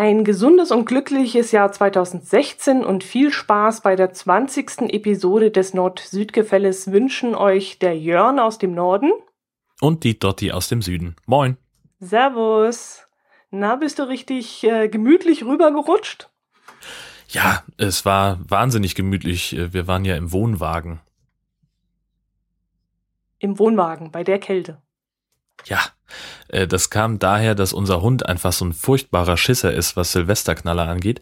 [0.00, 4.94] Ein gesundes und glückliches Jahr 2016 und viel Spaß bei der 20.
[4.94, 9.12] Episode des Nord-Süd-Gefälles wünschen euch der Jörn aus dem Norden
[9.78, 11.16] und die Dotti aus dem Süden.
[11.26, 11.58] Moin.
[11.98, 13.06] Servus.
[13.50, 16.30] Na, bist du richtig äh, gemütlich rübergerutscht?
[17.28, 19.54] Ja, es war wahnsinnig gemütlich.
[19.54, 21.00] Wir waren ja im Wohnwagen.
[23.38, 24.80] Im Wohnwagen, bei der Kälte.
[25.66, 25.80] Ja,
[26.48, 30.88] äh, das kam daher, dass unser Hund einfach so ein furchtbarer Schisser ist, was Silvesterknaller
[30.88, 31.20] angeht.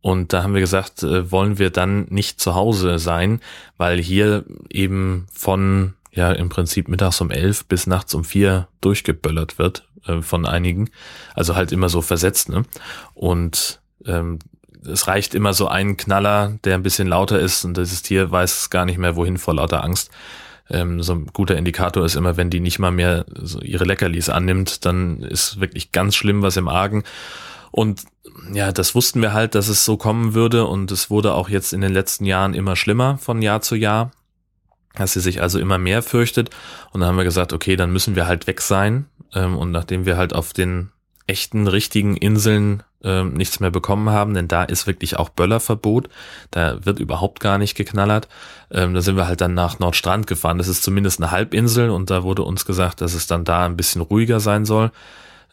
[0.00, 3.40] Und da haben wir gesagt, äh, wollen wir dann nicht zu Hause sein,
[3.76, 9.58] weil hier eben von ja im Prinzip mittags um elf bis nachts um vier durchgeböllert
[9.58, 10.90] wird äh, von einigen.
[11.34, 12.64] Also halt immer so versetzt, ne?
[13.14, 14.38] Und ähm,
[14.86, 18.70] es reicht immer so ein Knaller, der ein bisschen lauter ist und dieses Tier weiß
[18.70, 20.10] gar nicht mehr wohin vor lauter Angst.
[20.70, 24.28] Ähm, so ein guter Indikator ist immer, wenn die nicht mal mehr so ihre Leckerlis
[24.28, 27.04] annimmt, dann ist wirklich ganz schlimm was im Argen.
[27.70, 28.02] Und
[28.52, 31.72] ja, das wussten wir halt, dass es so kommen würde und es wurde auch jetzt
[31.72, 34.10] in den letzten Jahren immer schlimmer von Jahr zu Jahr,
[34.94, 36.50] dass sie sich also immer mehr fürchtet.
[36.92, 39.06] Und dann haben wir gesagt, okay, dann müssen wir halt weg sein.
[39.34, 40.90] Ähm, und nachdem wir halt auf den
[41.26, 46.08] echten, richtigen Inseln äh, nichts mehr bekommen haben, denn da ist wirklich auch Böllerverbot.
[46.50, 48.28] Da wird überhaupt gar nicht geknallert.
[48.70, 50.58] Ähm, da sind wir halt dann nach Nordstrand gefahren.
[50.58, 53.76] Das ist zumindest eine Halbinsel und da wurde uns gesagt, dass es dann da ein
[53.76, 54.90] bisschen ruhiger sein soll.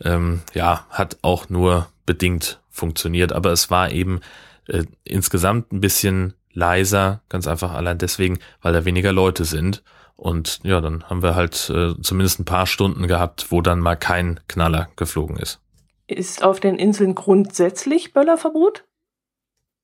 [0.03, 4.19] Ähm, ja, hat auch nur bedingt funktioniert, aber es war eben
[4.67, 9.83] äh, insgesamt ein bisschen leiser, ganz einfach allein deswegen, weil da weniger Leute sind.
[10.15, 13.95] Und ja, dann haben wir halt äh, zumindest ein paar Stunden gehabt, wo dann mal
[13.95, 15.59] kein Knaller geflogen ist.
[16.07, 18.85] Ist auf den Inseln grundsätzlich Böllerverbot?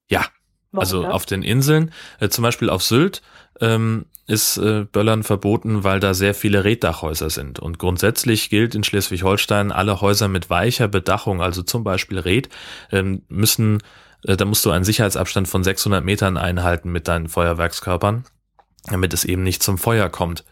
[0.09, 0.25] Ja,
[0.71, 1.11] Warum also das?
[1.11, 3.21] auf den Inseln, äh, zum Beispiel auf Sylt,
[3.59, 7.59] ähm, ist äh, Böllern verboten, weil da sehr viele Reddachhäuser sind.
[7.59, 12.49] Und grundsätzlich gilt in Schleswig-Holstein, alle Häuser mit weicher Bedachung, also zum Beispiel Red,
[12.91, 13.79] ähm, müssen,
[14.23, 18.25] äh, da musst du einen Sicherheitsabstand von 600 Metern einhalten mit deinen Feuerwerkskörpern
[18.85, 20.43] damit es eben nicht zum Feuer kommt.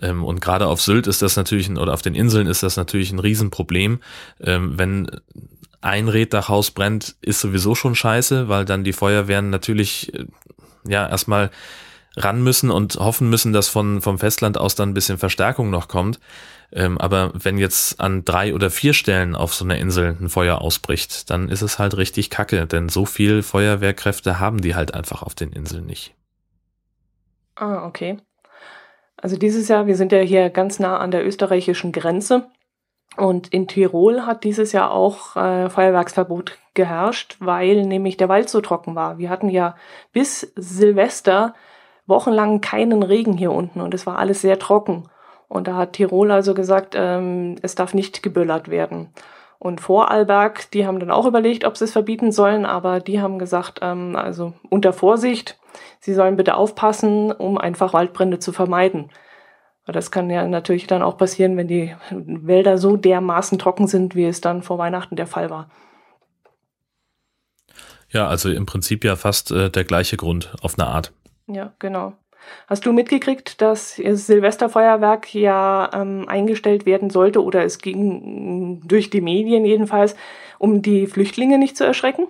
[0.00, 3.12] Ähm, und gerade auf Sylt ist das natürlich, oder auf den Inseln ist das natürlich
[3.12, 4.00] ein Riesenproblem.
[4.40, 5.10] Ähm, wenn
[5.80, 10.26] ein Reddachhaus brennt, ist sowieso schon scheiße, weil dann die Feuerwehren natürlich äh,
[10.86, 11.50] ja erstmal
[12.16, 15.88] ran müssen und hoffen müssen, dass von, vom Festland aus dann ein bisschen Verstärkung noch
[15.88, 16.20] kommt.
[16.70, 20.60] Ähm, aber wenn jetzt an drei oder vier Stellen auf so einer Insel ein Feuer
[20.60, 25.22] ausbricht, dann ist es halt richtig kacke, denn so viel Feuerwehrkräfte haben die halt einfach
[25.22, 26.14] auf den Inseln nicht.
[27.54, 28.18] Ah, okay.
[29.16, 32.50] Also dieses Jahr, wir sind ja hier ganz nah an der österreichischen Grenze
[33.16, 38.60] und in Tirol hat dieses Jahr auch äh, Feuerwerksverbot geherrscht, weil nämlich der Wald so
[38.60, 39.18] trocken war.
[39.18, 39.76] Wir hatten ja
[40.12, 41.54] bis Silvester
[42.06, 45.08] wochenlang keinen Regen hier unten und es war alles sehr trocken.
[45.48, 49.10] Und da hat Tirol also gesagt, ähm, es darf nicht geböllert werden.
[49.62, 53.38] Und Vorarlberg, die haben dann auch überlegt, ob sie es verbieten sollen, aber die haben
[53.38, 55.56] gesagt, ähm, also unter Vorsicht,
[56.00, 59.10] sie sollen bitte aufpassen, um einfach Waldbrände zu vermeiden.
[59.86, 64.16] Weil das kann ja natürlich dann auch passieren, wenn die Wälder so dermaßen trocken sind,
[64.16, 65.70] wie es dann vor Weihnachten der Fall war.
[68.08, 71.12] Ja, also im Prinzip ja fast äh, der gleiche Grund auf eine Art.
[71.46, 72.14] Ja, genau.
[72.68, 79.10] Hast du mitgekriegt, dass das Silvesterfeuerwerk ja ähm, eingestellt werden sollte oder es ging durch
[79.10, 80.16] die Medien jedenfalls,
[80.58, 82.28] um die Flüchtlinge nicht zu erschrecken?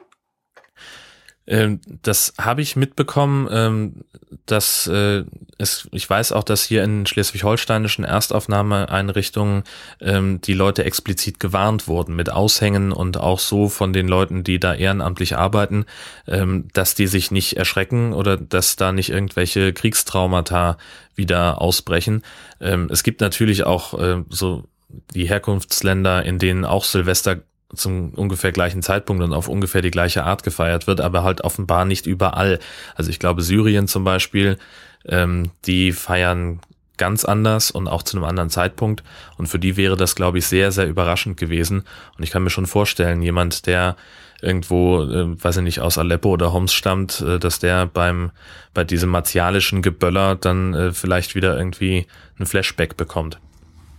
[1.53, 4.05] Ähm, das habe ich mitbekommen, ähm,
[4.47, 5.25] dass äh,
[5.59, 9.65] es, ich weiß auch, dass hier in schleswig-holsteinischen Erstaufnahmeeinrichtungen
[10.01, 14.59] ähm, die Leute explizit gewarnt wurden mit Aushängen und auch so von den Leuten, die
[14.59, 15.85] da ehrenamtlich arbeiten,
[16.27, 20.79] ähm, dass die sich nicht erschrecken oder dass da nicht irgendwelche Kriegstraumata
[21.17, 22.23] wieder ausbrechen.
[22.63, 24.65] Ähm, es gibt natürlich auch äh, so
[25.13, 27.43] die Herkunftsländer, in denen auch Silvester
[27.75, 31.85] zum ungefähr gleichen Zeitpunkt und auf ungefähr die gleiche Art gefeiert wird, aber halt offenbar
[31.85, 32.59] nicht überall.
[32.95, 34.59] Also ich glaube, Syrien zum Beispiel,
[35.07, 36.61] ähm, die feiern
[36.99, 39.03] ganz anders und auch zu einem anderen Zeitpunkt.
[39.37, 41.85] Und für die wäre das, glaube ich, sehr, sehr überraschend gewesen.
[42.17, 43.97] Und ich kann mir schon vorstellen, jemand, der
[44.41, 48.31] irgendwo, äh, weiß ich nicht, aus Aleppo oder Homs stammt, äh, dass der beim,
[48.75, 52.07] bei diesem martialischen Geböller dann äh, vielleicht wieder irgendwie
[52.39, 53.39] ein Flashback bekommt.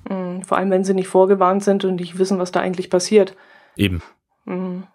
[0.09, 3.35] Mhm, vor allem, wenn sie nicht vorgewarnt sind und nicht wissen, was da eigentlich passiert.
[3.75, 4.01] Eben.
[4.45, 4.87] Mhm.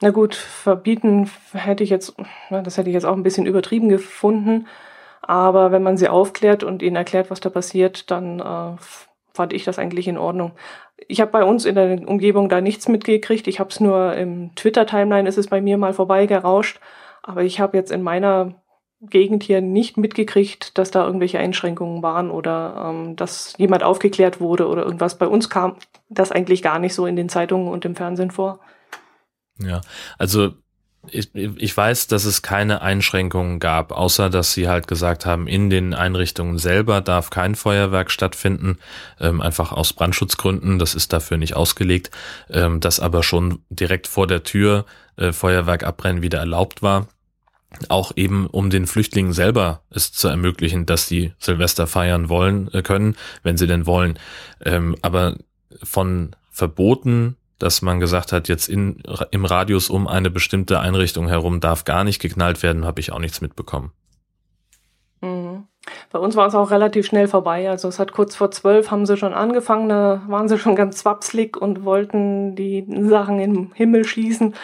[0.00, 2.14] Na gut, verbieten hätte ich jetzt,
[2.50, 4.66] das hätte ich jetzt auch ein bisschen übertrieben gefunden.
[5.22, 8.76] Aber wenn man sie aufklärt und ihnen erklärt, was da passiert, dann äh,
[9.32, 10.52] fand ich das eigentlich in Ordnung.
[11.08, 13.46] Ich habe bei uns in der Umgebung da nichts mitgekriegt.
[13.46, 16.80] Ich habe es nur im Twitter-Timeline ist es bei mir mal vorbeigerauscht.
[17.22, 18.62] Aber ich habe jetzt in meiner
[19.08, 24.68] Gegend hier nicht mitgekriegt, dass da irgendwelche Einschränkungen waren oder ähm, dass jemand aufgeklärt wurde
[24.68, 25.18] oder irgendwas.
[25.18, 25.76] Bei uns kam
[26.08, 28.60] das eigentlich gar nicht so in den Zeitungen und im Fernsehen vor.
[29.58, 29.80] Ja,
[30.18, 30.54] also
[31.10, 35.70] ich, ich weiß, dass es keine Einschränkungen gab, außer dass sie halt gesagt haben, in
[35.70, 38.78] den Einrichtungen selber darf kein Feuerwerk stattfinden,
[39.20, 42.10] ähm, einfach aus Brandschutzgründen, das ist dafür nicht ausgelegt,
[42.50, 44.86] ähm, dass aber schon direkt vor der Tür
[45.16, 47.08] äh, Feuerwerk abbrennen wieder erlaubt war.
[47.88, 52.82] Auch eben, um den Flüchtlingen selber es zu ermöglichen, dass die Silvester feiern wollen äh,
[52.82, 54.18] können, wenn sie denn wollen.
[54.64, 55.36] Ähm, aber
[55.82, 61.60] von Verboten dass man gesagt hat, jetzt in, im Radius um eine bestimmte Einrichtung herum
[61.60, 63.92] darf gar nicht geknallt werden, habe ich auch nichts mitbekommen.
[65.20, 65.64] Mhm.
[66.10, 67.68] Bei uns war es auch relativ schnell vorbei.
[67.68, 70.98] Also es hat kurz vor zwölf haben sie schon angefangen, da waren sie schon ganz
[70.98, 74.54] zwapslig und wollten die Sachen im Himmel schießen.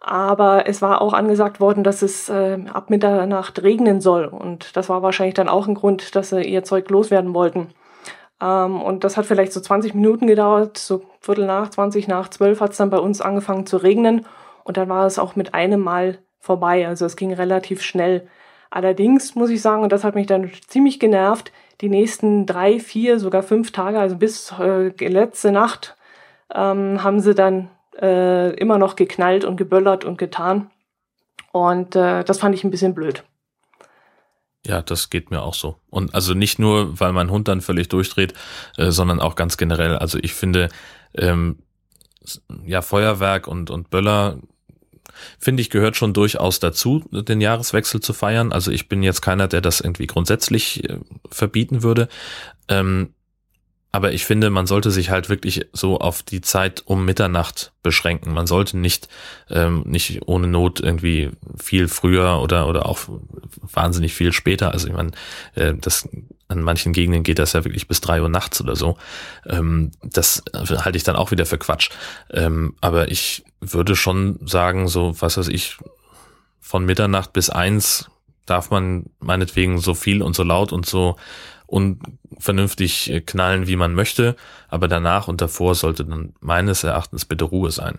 [0.00, 4.24] Aber es war auch angesagt worden, dass es äh, ab Mitternacht regnen soll.
[4.24, 7.68] Und das war wahrscheinlich dann auch ein Grund, dass sie ihr Zeug loswerden wollten.
[8.40, 12.60] Ähm, und das hat vielleicht so 20 Minuten gedauert, so Viertel nach, 20 nach 12
[12.60, 14.26] hat es dann bei uns angefangen zu regnen
[14.64, 16.88] und dann war es auch mit einem Mal vorbei.
[16.88, 18.26] Also es ging relativ schnell.
[18.70, 23.18] Allerdings muss ich sagen, und das hat mich dann ziemlich genervt, die nächsten drei, vier,
[23.18, 25.96] sogar fünf Tage, also bis äh, letzte Nacht,
[26.54, 27.68] ähm, haben sie dann
[28.00, 30.70] äh, immer noch geknallt und geböllert und getan.
[31.52, 33.24] Und äh, das fand ich ein bisschen blöd.
[34.64, 35.76] Ja, das geht mir auch so.
[35.88, 38.34] Und also nicht nur, weil mein Hund dann völlig durchdreht,
[38.76, 39.96] äh, sondern auch ganz generell.
[39.96, 40.68] Also ich finde,
[41.14, 41.58] ähm,
[42.64, 44.38] ja, Feuerwerk und, und Böller,
[45.38, 48.52] finde ich, gehört schon durchaus dazu, den Jahreswechsel zu feiern.
[48.52, 50.98] Also ich bin jetzt keiner, der das irgendwie grundsätzlich äh,
[51.30, 52.08] verbieten würde.
[52.68, 53.14] Ähm,
[53.92, 58.32] aber ich finde, man sollte sich halt wirklich so auf die Zeit um Mitternacht beschränken.
[58.32, 59.08] Man sollte nicht,
[59.48, 63.00] ähm, nicht ohne Not irgendwie viel früher oder, oder auch
[63.62, 64.72] wahnsinnig viel später.
[64.72, 65.10] Also ich meine,
[65.54, 66.08] äh, das
[66.46, 68.96] an manchen Gegenden geht das ja wirklich bis drei Uhr nachts oder so.
[69.46, 71.90] Ähm, das halte ich dann auch wieder für Quatsch.
[72.30, 75.78] Ähm, aber ich würde schon sagen, so, was weiß ich,
[76.60, 78.08] von Mitternacht bis eins
[78.46, 81.16] darf man meinetwegen so viel und so laut und so
[81.70, 84.36] unvernünftig äh, knallen, wie man möchte,
[84.68, 87.98] aber danach und davor sollte dann meines Erachtens bitte Ruhe sein.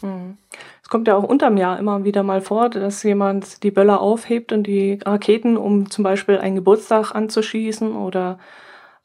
[0.00, 0.36] Hm.
[0.82, 4.52] Es kommt ja auch unterm Jahr immer wieder mal vor, dass jemand die Böller aufhebt
[4.52, 8.38] und die Raketen, um zum Beispiel einen Geburtstag anzuschießen oder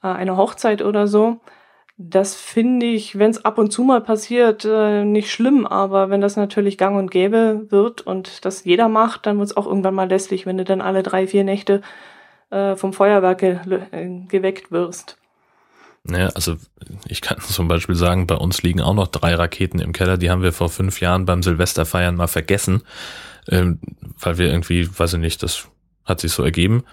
[0.02, 1.40] äh, eine Hochzeit oder so.
[1.98, 6.20] Das finde ich, wenn es ab und zu mal passiert, äh, nicht schlimm, aber wenn
[6.20, 9.96] das natürlich gang und gäbe wird und das jeder macht, dann wird es auch irgendwann
[9.96, 11.82] mal lästig, wenn du dann alle drei, vier Nächte
[12.50, 13.60] äh, vom Feuerwerk ge
[13.92, 15.18] äh, geweckt wirst.
[16.04, 16.56] Naja, also
[17.08, 20.30] ich kann zum Beispiel sagen, bei uns liegen auch noch drei Raketen im Keller, die
[20.30, 22.84] haben wir vor fünf Jahren beim Silvesterfeiern mal vergessen,
[23.50, 23.80] ähm,
[24.20, 25.68] weil wir irgendwie, weiß ich nicht, das
[26.06, 26.84] hat sich so ergeben.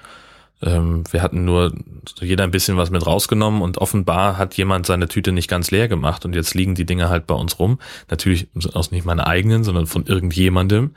[0.62, 1.72] Ähm, wir hatten nur
[2.20, 5.88] jeder ein bisschen was mit rausgenommen und offenbar hat jemand seine Tüte nicht ganz leer
[5.88, 7.78] gemacht und jetzt liegen die Dinge halt bei uns rum.
[8.10, 10.94] Natürlich aus nicht meine eigenen, sondern von irgendjemandem.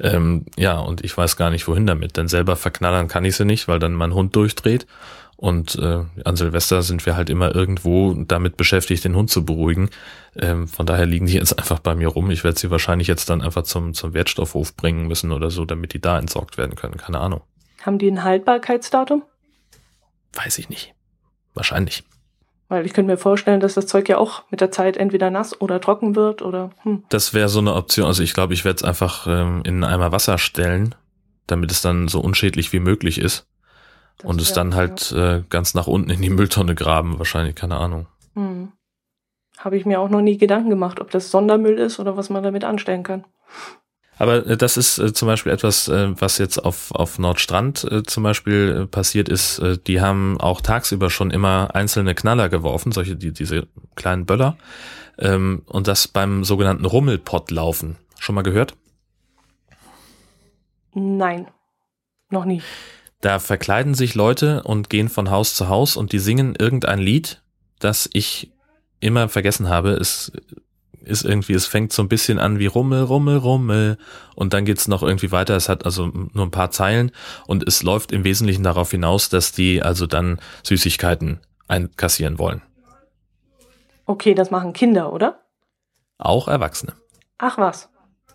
[0.00, 2.16] Ähm, ja, und ich weiß gar nicht, wohin damit.
[2.16, 4.86] Denn selber verknallern kann ich sie nicht, weil dann mein Hund durchdreht.
[5.36, 9.88] Und äh, an Silvester sind wir halt immer irgendwo damit beschäftigt, den Hund zu beruhigen.
[10.36, 12.30] Ähm, von daher liegen die jetzt einfach bei mir rum.
[12.30, 15.94] Ich werde sie wahrscheinlich jetzt dann einfach zum, zum Wertstoffhof bringen müssen oder so, damit
[15.94, 16.98] die da entsorgt werden können.
[16.98, 17.40] Keine Ahnung.
[17.82, 19.22] Haben die ein Haltbarkeitsdatum?
[20.34, 20.94] Weiß ich nicht.
[21.54, 22.04] Wahrscheinlich.
[22.68, 25.60] Weil ich könnte mir vorstellen, dass das Zeug ja auch mit der Zeit entweder nass
[25.60, 26.70] oder trocken wird oder.
[26.82, 27.02] Hm.
[27.08, 28.06] Das wäre so eine Option.
[28.06, 30.94] Also ich glaube, ich werde es einfach ähm, in einen Eimer Wasser stellen,
[31.48, 33.48] damit es dann so unschädlich wie möglich ist.
[34.18, 37.76] Das und es dann halt äh, ganz nach unten in die Mülltonne graben, wahrscheinlich, keine
[37.76, 38.06] Ahnung.
[38.34, 38.70] Hm.
[39.58, 42.42] Habe ich mir auch noch nie Gedanken gemacht, ob das Sondermüll ist oder was man
[42.42, 43.24] damit anstellen kann.
[44.20, 48.02] Aber äh, das ist äh, zum Beispiel etwas, äh, was jetzt auf, auf Nordstrand äh,
[48.02, 49.58] zum Beispiel äh, passiert ist.
[49.60, 54.58] Äh, die haben auch tagsüber schon immer einzelne Knaller geworfen, solche, die, diese kleinen Böller.
[55.18, 57.96] Ähm, und das beim sogenannten Rummelpott laufen.
[58.18, 58.76] Schon mal gehört?
[60.92, 61.46] Nein,
[62.28, 62.60] noch nie.
[63.22, 67.42] Da verkleiden sich Leute und gehen von Haus zu Haus und die singen irgendein Lied,
[67.78, 68.52] das ich
[69.00, 69.92] immer vergessen habe.
[69.92, 70.30] Es
[71.04, 73.98] ist irgendwie, es fängt so ein bisschen an wie Rummel, Rummel, Rummel
[74.34, 75.56] und dann geht's noch irgendwie weiter.
[75.56, 77.12] Es hat also nur ein paar Zeilen
[77.46, 82.62] und es läuft im Wesentlichen darauf hinaus, dass die also dann Süßigkeiten einkassieren wollen.
[84.06, 85.40] Okay, das machen Kinder, oder?
[86.18, 86.94] Auch Erwachsene.
[87.38, 87.88] Ach was.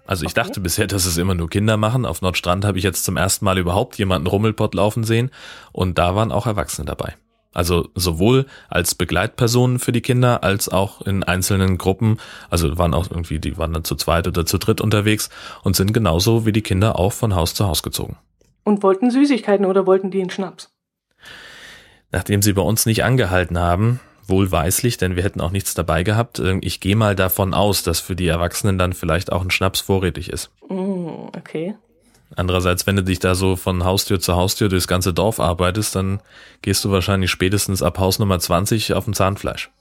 [0.08, 0.44] Also ich okay.
[0.44, 2.06] dachte bisher, dass es immer nur Kinder machen.
[2.06, 5.32] Auf Nordstrand habe ich jetzt zum ersten Mal überhaupt jemanden Rummelpott laufen sehen
[5.72, 7.16] und da waren auch Erwachsene dabei.
[7.56, 12.20] Also sowohl als Begleitpersonen für die Kinder als auch in einzelnen Gruppen.
[12.50, 15.30] Also waren auch irgendwie, die waren dann zu zweit oder zu dritt unterwegs
[15.64, 18.18] und sind genauso wie die Kinder auch von Haus zu Haus gezogen.
[18.64, 20.70] Und wollten Süßigkeiten oder wollten die einen Schnaps?
[22.12, 26.42] Nachdem sie bei uns nicht angehalten haben, wohlweislich, denn wir hätten auch nichts dabei gehabt.
[26.62, 30.30] Ich gehe mal davon aus, dass für die Erwachsenen dann vielleicht auch ein Schnaps vorrätig
[30.30, 30.52] ist.
[30.68, 31.76] Mm, okay.
[32.36, 36.22] Andererseits, wenn du dich da so von Haustür zu Haustür durchs ganze Dorf arbeitest, dann
[36.62, 39.72] gehst du wahrscheinlich spätestens ab Haus Nummer 20 auf dem Zahnfleisch.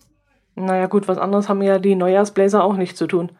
[0.54, 3.32] Naja gut, was anderes haben ja die Neujahrsbläser auch nicht zu tun.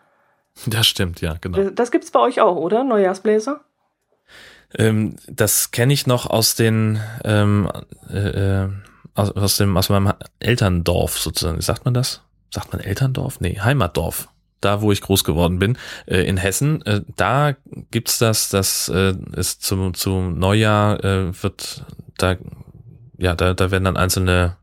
[0.66, 1.70] Das stimmt, ja, genau.
[1.70, 2.84] Das gibt's bei euch auch, oder?
[2.84, 3.61] Neujahrsbläser?
[4.76, 7.70] Ähm, das kenne ich noch aus den ähm,
[8.08, 8.68] äh, äh
[9.14, 11.61] aus, aus dem aus meinem Elterndorf sozusagen.
[11.61, 12.23] Sagt man das?
[12.50, 13.40] Sagt man Elterndorf?
[13.40, 14.28] Nee, Heimatdorf.
[14.64, 17.54] Da, wo ich groß geworden bin, äh, in Hessen, äh, da
[17.90, 21.85] gibt's das, das äh, ist zum, zum Neujahr äh, wird
[22.18, 22.37] da,
[23.18, 24.56] ja, da, da werden dann einzelne,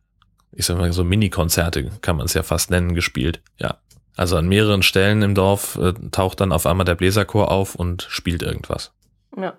[0.52, 3.42] ich sag mal so Mini-Konzerte, kann man es ja fast nennen, gespielt.
[3.58, 3.78] Ja.
[4.18, 8.08] Also an mehreren Stellen im Dorf äh, taucht dann auf einmal der Bläserchor auf und
[8.10, 8.92] spielt irgendwas.
[9.38, 9.54] Ja.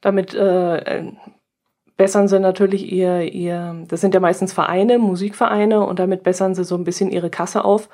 [0.00, 1.12] Damit äh,
[1.98, 6.64] bessern sie natürlich ihr, ihr, das sind ja meistens Vereine, Musikvereine, und damit bessern sie
[6.64, 7.88] so ein bisschen ihre Kasse auf.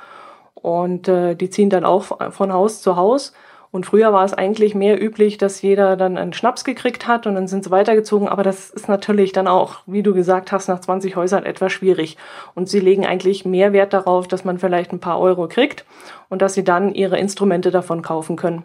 [0.65, 3.35] Und äh, die ziehen dann auch von Haus zu Haus.
[3.71, 7.35] Und früher war es eigentlich mehr üblich, dass jeder dann einen Schnaps gekriegt hat und
[7.35, 8.29] dann sind sie weitergezogen.
[8.29, 12.17] Aber das ist natürlich dann auch, wie du gesagt hast, nach 20 Häusern etwas schwierig.
[12.55, 15.85] Und sie legen eigentlich mehr Wert darauf, dass man vielleicht ein paar Euro kriegt
[16.31, 18.65] und dass sie dann ihre Instrumente davon kaufen können.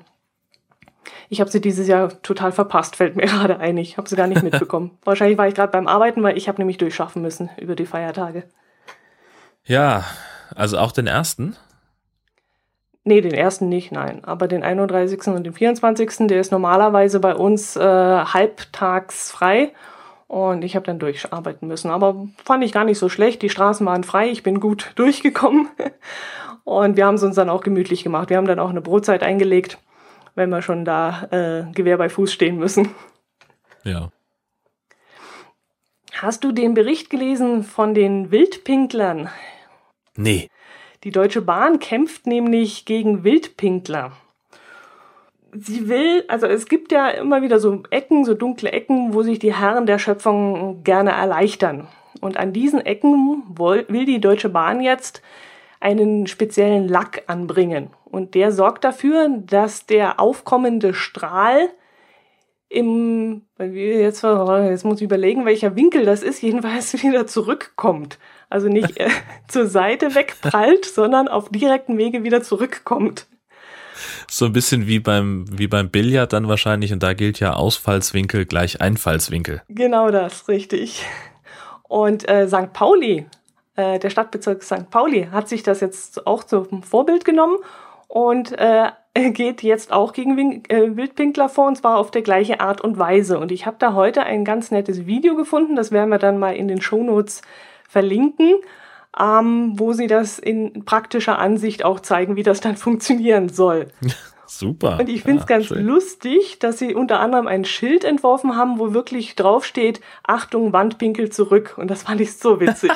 [1.27, 3.75] Ich habe sie dieses Jahr total verpasst, fällt mir gerade ein.
[3.75, 4.91] Ich habe sie gar nicht mitbekommen.
[5.03, 8.44] Wahrscheinlich war ich gerade beim Arbeiten, weil ich habe nämlich durchschaffen müssen über die Feiertage.
[9.65, 10.06] Ja,
[10.56, 11.58] also auch den ersten?
[13.10, 14.24] Nee, den ersten nicht, nein.
[14.24, 15.28] Aber den 31.
[15.28, 16.28] und den 24.
[16.28, 19.74] der ist normalerweise bei uns äh, halbtags frei.
[20.28, 21.89] Und ich habe dann durcharbeiten müssen.
[21.89, 23.42] Aber fand ich gar nicht so schlecht.
[23.42, 25.70] Die Straßen waren frei, ich bin gut durchgekommen.
[26.63, 28.30] Und wir haben es uns dann auch gemütlich gemacht.
[28.30, 29.80] Wir haben dann auch eine Brotzeit eingelegt
[30.39, 32.96] wenn wir schon da äh, Gewehr bei Fuß stehen müssen.
[33.84, 34.10] Ja.
[36.13, 39.30] Hast du den Bericht gelesen von den Wildpinklern?
[40.16, 40.50] Nee.
[41.03, 44.12] Die Deutsche Bahn kämpft nämlich gegen Wildpinkler.
[45.53, 49.39] Sie will, also es gibt ja immer wieder so Ecken, so dunkle Ecken, wo sich
[49.39, 51.88] die Herren der Schöpfung gerne erleichtern.
[52.22, 55.22] Und an diesen Ecken will die Deutsche Bahn jetzt
[55.79, 57.89] einen speziellen Lack anbringen.
[58.06, 61.70] Und der sorgt dafür, dass der aufkommende Strahl
[62.68, 68.20] im, jetzt, jetzt muss ich überlegen, welcher Winkel das ist, jedenfalls wieder zurückkommt.
[68.50, 69.10] Also nicht äh,
[69.48, 73.27] zur Seite wegprallt, sondern auf direkten Wege wieder zurückkommt.
[74.29, 78.46] So ein bisschen wie beim, wie beim Billard dann wahrscheinlich, und da gilt ja Ausfallswinkel
[78.46, 79.62] gleich Einfallswinkel.
[79.68, 81.06] Genau das, richtig.
[81.84, 82.72] Und äh, St.
[82.74, 83.25] Pauli
[83.79, 84.89] äh, der Stadtbezirk St.
[84.89, 87.58] Pauli hat sich das jetzt auch zum Vorbild genommen
[88.08, 88.91] und äh,
[89.32, 93.00] geht jetzt auch gegen Win äh, Wildpinkler vor und zwar auf der gleiche Art und
[93.00, 93.39] Weise.
[93.39, 96.56] Und ich habe da heute ein ganz nettes Video gefunden, das werden wir dann mal
[96.56, 97.41] in den Shownotes
[97.89, 98.55] verlinken,
[99.19, 103.88] ähm, wo sie das in praktischer Ansicht auch zeigen, wie das dann funktionieren soll.
[104.48, 105.00] Super.
[105.00, 105.86] Und ich finde es ja, ganz schön.
[105.86, 111.75] lustig, dass sie unter anderem ein Schild entworfen haben, wo wirklich draufsteht, Achtung, Wandpinkel zurück.
[111.77, 112.91] Und das fand ich so witzig.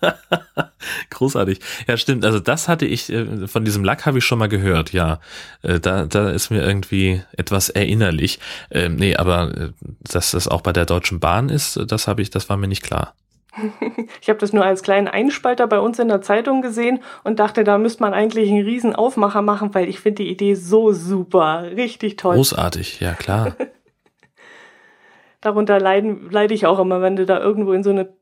[1.10, 1.60] Großartig.
[1.86, 2.24] Ja, stimmt.
[2.24, 5.20] Also das hatte ich, äh, von diesem Lack habe ich schon mal gehört, ja.
[5.62, 8.38] Äh, da, da ist mir irgendwie etwas erinnerlich.
[8.70, 12.30] Ähm, nee, aber äh, dass das auch bei der Deutschen Bahn ist, das habe ich,
[12.30, 13.14] das war mir nicht klar.
[14.20, 17.64] Ich habe das nur als kleinen Einspalter bei uns in der Zeitung gesehen und dachte,
[17.64, 21.64] da müsste man eigentlich einen riesen Aufmacher machen, weil ich finde die Idee so super,
[21.76, 22.36] richtig toll.
[22.36, 23.56] Großartig, ja klar.
[25.40, 28.12] Darunter leiden, leide ich auch immer, wenn du da irgendwo in so eine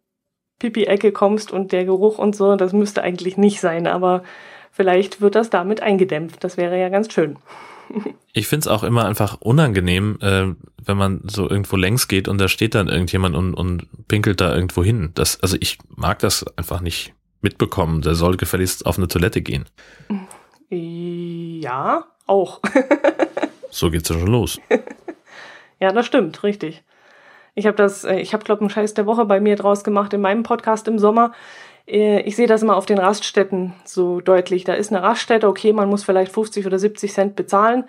[0.59, 4.23] Pipi-Ecke kommst und der Geruch und so, das müsste eigentlich nicht sein, aber
[4.71, 6.45] vielleicht wird das damit eingedämpft.
[6.45, 7.39] Das wäre ja ganz schön.
[8.33, 10.47] Ich finde es auch immer einfach unangenehm, äh,
[10.85, 14.55] wenn man so irgendwo längs geht und da steht dann irgendjemand und, und pinkelt da
[14.55, 15.13] irgendwo hin.
[15.15, 18.03] Das, also ich mag das einfach nicht mitbekommen.
[18.03, 19.67] Der soll gefälligst auf eine Toilette gehen.
[20.71, 22.61] Ja, auch.
[23.71, 24.61] so geht's ja schon los.
[25.79, 26.83] ja, das stimmt, richtig.
[27.55, 30.13] Ich habe das, äh, ich habe glaube einen Scheiß der Woche bei mir draus gemacht
[30.13, 31.33] in meinem Podcast im Sommer.
[31.87, 34.65] Äh, ich sehe das immer auf den Raststätten so deutlich.
[34.65, 37.85] Da ist eine Raststätte, okay, man muss vielleicht 50 oder 70 Cent bezahlen.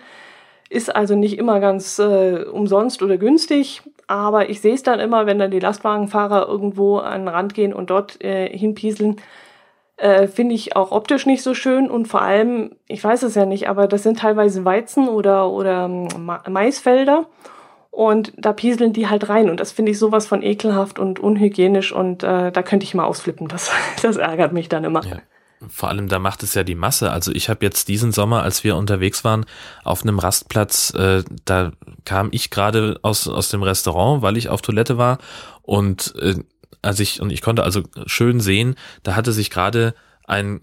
[0.68, 5.26] Ist also nicht immer ganz äh, umsonst oder günstig, aber ich sehe es dann immer,
[5.26, 9.16] wenn dann die Lastwagenfahrer irgendwo an den Rand gehen und dort äh, hinpieseln,
[9.96, 13.46] äh, finde ich auch optisch nicht so schön und vor allem, ich weiß es ja
[13.46, 16.08] nicht, aber das sind teilweise Weizen oder, oder ähm,
[16.48, 17.26] Maisfelder
[17.96, 19.48] und da pieseln die halt rein.
[19.48, 21.92] Und das finde ich sowas von ekelhaft und unhygienisch.
[21.92, 23.48] Und äh, da könnte ich mal ausflippen.
[23.48, 23.70] Das,
[24.02, 25.02] das ärgert mich dann immer.
[25.02, 25.16] Ja.
[25.66, 27.10] Vor allem, da macht es ja die Masse.
[27.10, 29.46] Also ich habe jetzt diesen Sommer, als wir unterwegs waren,
[29.82, 31.72] auf einem Rastplatz, äh, da
[32.04, 35.16] kam ich gerade aus, aus dem Restaurant, weil ich auf Toilette war.
[35.62, 36.34] Und äh,
[36.82, 38.74] als ich, und ich konnte also schön sehen,
[39.04, 39.94] da hatte sich gerade
[40.26, 40.60] ein,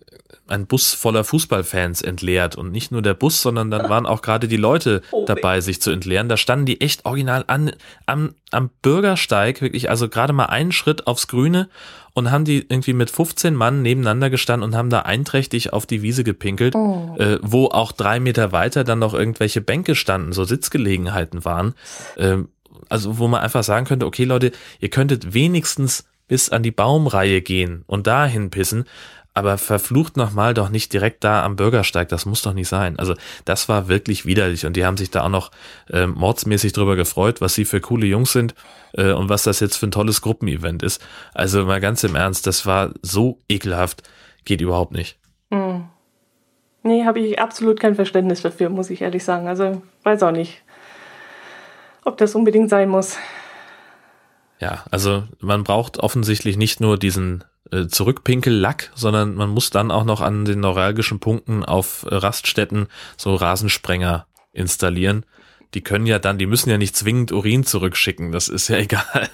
[0.47, 2.55] ein Bus voller Fußballfans entleert.
[2.55, 5.81] Und nicht nur der Bus, sondern dann waren auch gerade die Leute oh, dabei, sich
[5.81, 6.29] zu entleeren.
[6.29, 7.71] Da standen die echt original an,
[8.05, 11.69] am, am Bürgersteig, wirklich, also gerade mal einen Schritt aufs Grüne
[12.13, 16.01] und haben die irgendwie mit 15 Mann nebeneinander gestanden und haben da einträchtig auf die
[16.01, 17.15] Wiese gepinkelt, oh.
[17.17, 21.73] äh, wo auch drei Meter weiter dann noch irgendwelche Bänke standen, so Sitzgelegenheiten waren.
[22.17, 22.39] Äh,
[22.89, 27.41] also wo man einfach sagen könnte, okay Leute, ihr könntet wenigstens bis an die Baumreihe
[27.41, 28.85] gehen und dahin pissen,
[29.33, 32.99] aber verflucht nochmal doch nicht direkt da am Bürgersteig, das muss doch nicht sein.
[32.99, 35.51] Also das war wirklich widerlich und die haben sich da auch noch
[35.89, 38.53] äh, mordsmäßig drüber gefreut, was sie für coole Jungs sind
[38.93, 41.03] äh, und was das jetzt für ein tolles Gruppenevent ist.
[41.33, 44.03] Also mal ganz im Ernst, das war so ekelhaft,
[44.45, 45.17] geht überhaupt nicht.
[45.51, 45.85] Hm.
[46.83, 49.47] Nee, habe ich absolut kein Verständnis dafür, muss ich ehrlich sagen.
[49.47, 50.61] Also weiß auch nicht,
[52.03, 53.17] ob das unbedingt sein muss.
[54.59, 60.03] Ja, also man braucht offensichtlich nicht nur diesen äh, Zurückpinkellack, sondern man muss dann auch
[60.03, 62.87] noch an den neuralgischen Punkten auf Raststätten
[63.17, 65.25] so Rasensprenger installieren.
[65.73, 69.29] Die können ja dann, die müssen ja nicht zwingend Urin zurückschicken, das ist ja egal.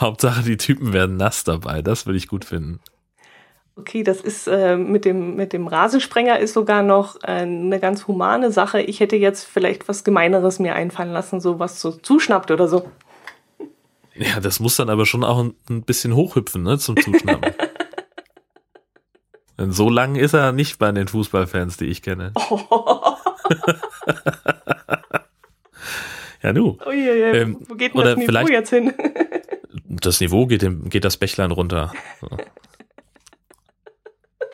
[0.00, 1.82] Hauptsache, die Typen werden nass dabei.
[1.82, 2.80] Das würde ich gut finden.
[3.78, 8.06] Okay, das ist äh, mit dem mit dem Rasensprenger ist sogar noch äh, eine ganz
[8.06, 8.80] humane Sache.
[8.80, 12.90] Ich hätte jetzt vielleicht was Gemeineres mir einfallen lassen, so was so zuschnappt oder so.
[14.18, 17.52] Ja, das muss dann aber schon auch ein, ein bisschen hochhüpfen, ne, zum Zuschnappen.
[19.58, 22.32] Denn so lang ist er nicht bei den Fußballfans, die ich kenne.
[22.50, 22.60] Oh.
[26.42, 26.76] ja, nu.
[26.84, 27.30] Oh, je, je.
[27.40, 28.92] Ähm, Wo geht denn das Niveau jetzt hin?
[29.88, 31.92] das Niveau geht, dem, geht das Bächlein runter.
[32.20, 32.28] So.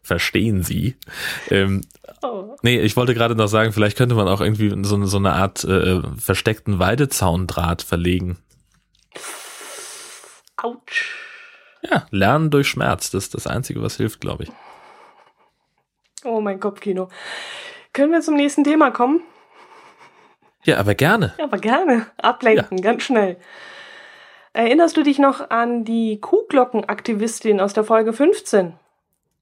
[0.04, 0.96] Verstehen Sie?
[1.50, 1.82] Ähm,
[2.22, 2.56] oh.
[2.62, 5.64] Nee, ich wollte gerade noch sagen, vielleicht könnte man auch irgendwie so, so eine Art
[5.64, 8.38] äh, versteckten Weidezaundraht verlegen.
[10.62, 11.16] Autsch.
[11.83, 14.53] Ja, Lernen durch Schmerz, das ist das Einzige, was hilft, glaube ich.
[16.25, 17.09] Oh, mein Kopfkino.
[17.92, 19.22] Können wir zum nächsten Thema kommen?
[20.64, 21.35] Ja, aber gerne.
[21.38, 22.07] Ja, aber gerne.
[22.18, 22.85] Ablenken, ja.
[22.85, 23.37] ganz schnell.
[24.53, 28.75] Erinnerst du dich noch an die Kuhglockenaktivistin aus der Folge 15?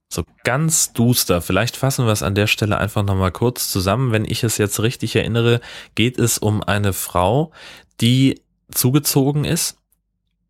[0.09, 1.43] So ganz duster.
[1.43, 4.13] Vielleicht fassen wir es an der Stelle einfach nochmal kurz zusammen.
[4.13, 5.61] Wenn ich es jetzt richtig erinnere,
[5.95, 7.53] geht es um eine Frau,
[8.01, 9.80] die zugezogen ist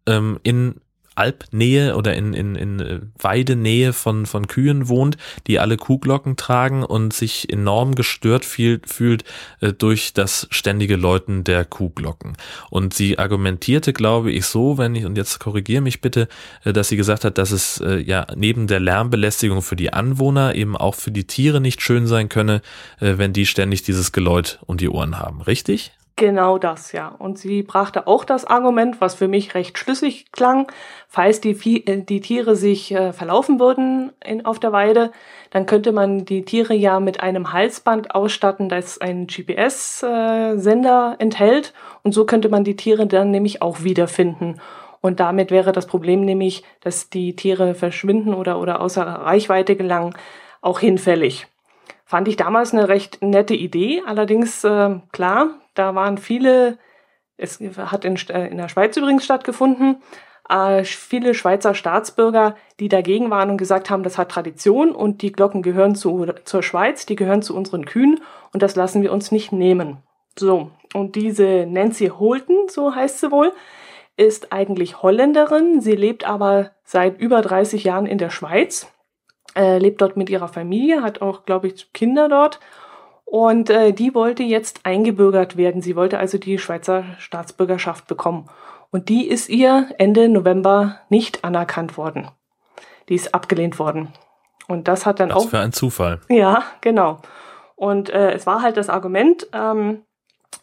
[0.07, 0.81] ähm, in
[1.21, 6.83] Alpnähe oder in, in, in äh, Weidenähe von, von Kühen wohnt, die alle Kuhglocken tragen
[6.83, 9.25] und sich enorm gestört viel, fühlt
[9.61, 12.37] äh, durch das ständige Läuten der Kuhglocken.
[12.71, 16.27] Und sie argumentierte, glaube ich, so, wenn ich, und jetzt korrigiere mich bitte,
[16.65, 20.55] äh, dass sie gesagt hat, dass es äh, ja neben der Lärmbelästigung für die Anwohner
[20.55, 22.63] eben auch für die Tiere nicht schön sein könne,
[23.01, 25.43] äh, wenn die ständig dieses Geläut um die Ohren haben.
[25.43, 25.93] Richtig?
[26.16, 27.09] Genau das, ja.
[27.09, 30.70] Und sie brachte auch das Argument, was für mich recht schlüssig klang,
[31.09, 35.12] falls die, äh, die Tiere sich äh, verlaufen würden in, auf der Weide,
[35.51, 41.73] dann könnte man die Tiere ja mit einem Halsband ausstatten, das einen GPS-Sender äh, enthält.
[42.03, 44.61] Und so könnte man die Tiere dann nämlich auch wiederfinden.
[45.01, 50.14] Und damit wäre das Problem nämlich, dass die Tiere verschwinden oder, oder außer Reichweite gelangen,
[50.61, 51.46] auch hinfällig.
[52.05, 54.03] Fand ich damals eine recht nette Idee.
[54.05, 56.79] Allerdings, äh, klar, da waren viele,
[57.37, 60.03] es hat in, äh, in der Schweiz übrigens stattgefunden,
[60.49, 65.33] äh, viele Schweizer Staatsbürger, die dagegen waren und gesagt haben, das hat Tradition und die
[65.33, 68.21] Glocken gehören zu, zur Schweiz, die gehören zu unseren Kühen
[68.53, 70.03] und das lassen wir uns nicht nehmen.
[70.38, 73.53] So, und diese Nancy Holton, so heißt sie wohl,
[74.16, 75.81] ist eigentlich Holländerin.
[75.81, 78.87] Sie lebt aber seit über 30 Jahren in der Schweiz
[79.57, 82.61] äh, lebt dort mit ihrer Familie, hat auch, glaube ich, Kinder dort.
[83.31, 85.83] Und äh, die wollte jetzt eingebürgert werden.
[85.83, 88.51] Sie wollte also die Schweizer Staatsbürgerschaft bekommen.
[88.90, 92.27] Und die ist ihr Ende November nicht anerkannt worden.
[93.09, 94.09] Die ist abgelehnt worden.
[94.66, 95.49] Und das hat dann Was auch.
[95.49, 96.19] für ein Zufall.
[96.29, 97.21] Ja, genau.
[97.77, 100.03] Und äh, es war halt das Argument, ähm,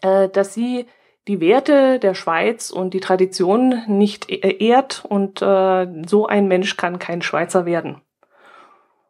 [0.01, 0.88] äh, dass sie
[1.30, 6.75] die Werte der Schweiz und die Tradition nicht e-, ehrt und äh, so ein Mensch
[6.75, 8.01] kann kein Schweizer werden.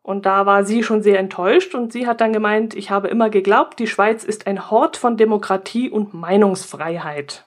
[0.08, 3.30] Und da war sie schon sehr enttäuscht und sie hat dann gemeint, ich habe immer
[3.30, 7.46] geglaubt, die Schweiz ist ein Hort von Demokratie und Meinungsfreiheit.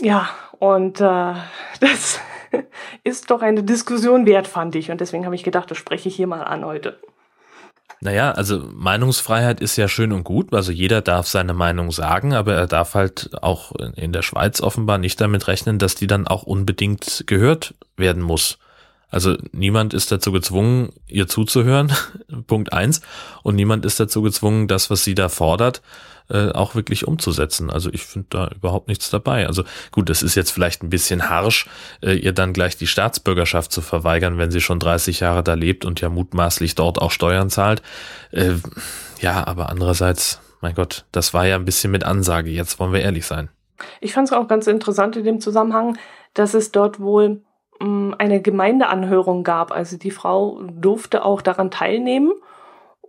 [0.00, 0.28] Ja,
[0.58, 1.04] und äh,
[1.80, 2.18] das
[3.04, 4.90] ist doch eine Diskussion wert, fand ich.
[4.90, 6.98] Und deswegen habe ich gedacht, das spreche ich hier mal an heute.
[8.00, 10.52] Naja, also Meinungsfreiheit ist ja schön und gut.
[10.52, 14.98] Also jeder darf seine Meinung sagen, aber er darf halt auch in der Schweiz offenbar
[14.98, 18.58] nicht damit rechnen, dass die dann auch unbedingt gehört werden muss.
[19.10, 21.92] Also niemand ist dazu gezwungen, ihr zuzuhören,
[22.46, 23.00] Punkt eins,
[23.42, 25.82] und niemand ist dazu gezwungen, das, was sie da fordert,
[26.30, 27.70] äh, auch wirklich umzusetzen.
[27.70, 29.46] Also ich finde da überhaupt nichts dabei.
[29.48, 31.66] Also gut, das ist jetzt vielleicht ein bisschen harsch,
[32.02, 35.84] äh, ihr dann gleich die Staatsbürgerschaft zu verweigern, wenn sie schon 30 Jahre da lebt
[35.84, 37.82] und ja mutmaßlich dort auch Steuern zahlt.
[38.30, 38.54] Äh,
[39.20, 42.50] ja, aber andererseits, mein Gott, das war ja ein bisschen mit Ansage.
[42.50, 43.48] Jetzt wollen wir ehrlich sein.
[44.00, 45.98] Ich fand es auch ganz interessant in dem Zusammenhang,
[46.34, 47.42] dass es dort wohl
[47.80, 49.72] eine Gemeindeanhörung gab.
[49.72, 52.32] Also die Frau durfte auch daran teilnehmen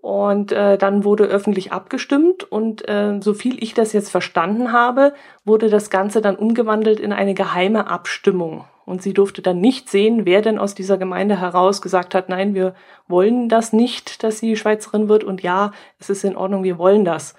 [0.01, 5.13] und äh, dann wurde öffentlich abgestimmt und äh, so viel ich das jetzt verstanden habe,
[5.45, 8.65] wurde das Ganze dann umgewandelt in eine geheime Abstimmung.
[8.85, 12.55] Und sie durfte dann nicht sehen, wer denn aus dieser Gemeinde heraus gesagt hat, nein,
[12.55, 12.73] wir
[13.07, 17.05] wollen das nicht, dass sie Schweizerin wird und ja, es ist in Ordnung, wir wollen
[17.05, 17.35] das.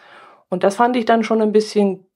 [0.48, 2.06] Und das fand ich dann schon ein bisschen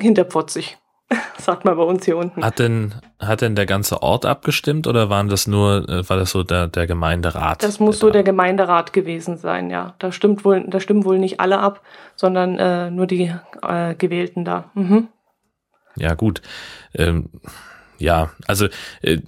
[0.00, 0.78] hinterpfotzig.
[1.38, 2.44] sagt man bei uns hier unten.
[2.44, 6.30] Hat denn, hat denn der ganze Ort abgestimmt oder waren das nur, äh, war das
[6.30, 7.62] so der, der Gemeinderat?
[7.62, 9.94] Das muss so der Gemeinderat gewesen sein, ja.
[9.98, 11.82] Da stimmt wohl, da stimmen wohl nicht alle ab,
[12.16, 14.70] sondern äh, nur die äh, Gewählten da.
[14.74, 15.08] Mhm.
[15.96, 16.42] Ja, gut.
[16.94, 17.30] Ähm,
[17.98, 18.66] ja, also
[19.02, 19.20] äh,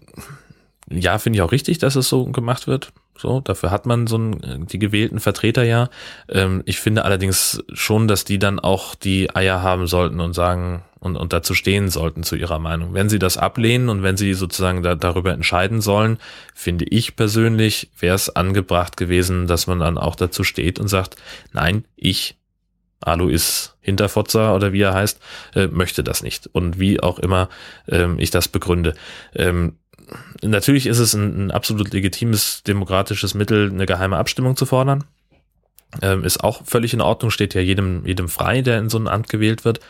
[0.88, 2.92] ja, finde ich auch richtig, dass es so gemacht wird.
[3.18, 5.88] So, dafür hat man so ein, die gewählten Vertreter ja.
[6.28, 10.84] Ähm, ich finde allerdings schon, dass die dann auch die Eier haben sollten und sagen
[10.98, 12.92] und, und dazu stehen sollten zu ihrer Meinung.
[12.92, 16.18] Wenn sie das ablehnen und wenn sie sozusagen da, darüber entscheiden sollen,
[16.54, 21.16] finde ich persönlich, wäre es angebracht gewesen, dass man dann auch dazu steht und sagt,
[21.52, 22.36] nein, ich,
[23.00, 25.20] Alois Hinterfotzer oder wie er heißt,
[25.54, 26.48] äh, möchte das nicht.
[26.52, 27.48] Und wie auch immer
[27.88, 28.94] ähm, ich das begründe.
[29.34, 29.76] Ähm,
[30.42, 35.04] natürlich ist es ein, ein absolut legitimes demokratisches Mittel, eine geheime Abstimmung zu fordern.
[36.02, 39.08] Ähm, ist auch völlig in Ordnung, steht ja jedem, jedem frei, der in so ein
[39.08, 39.80] Amt gewählt wird.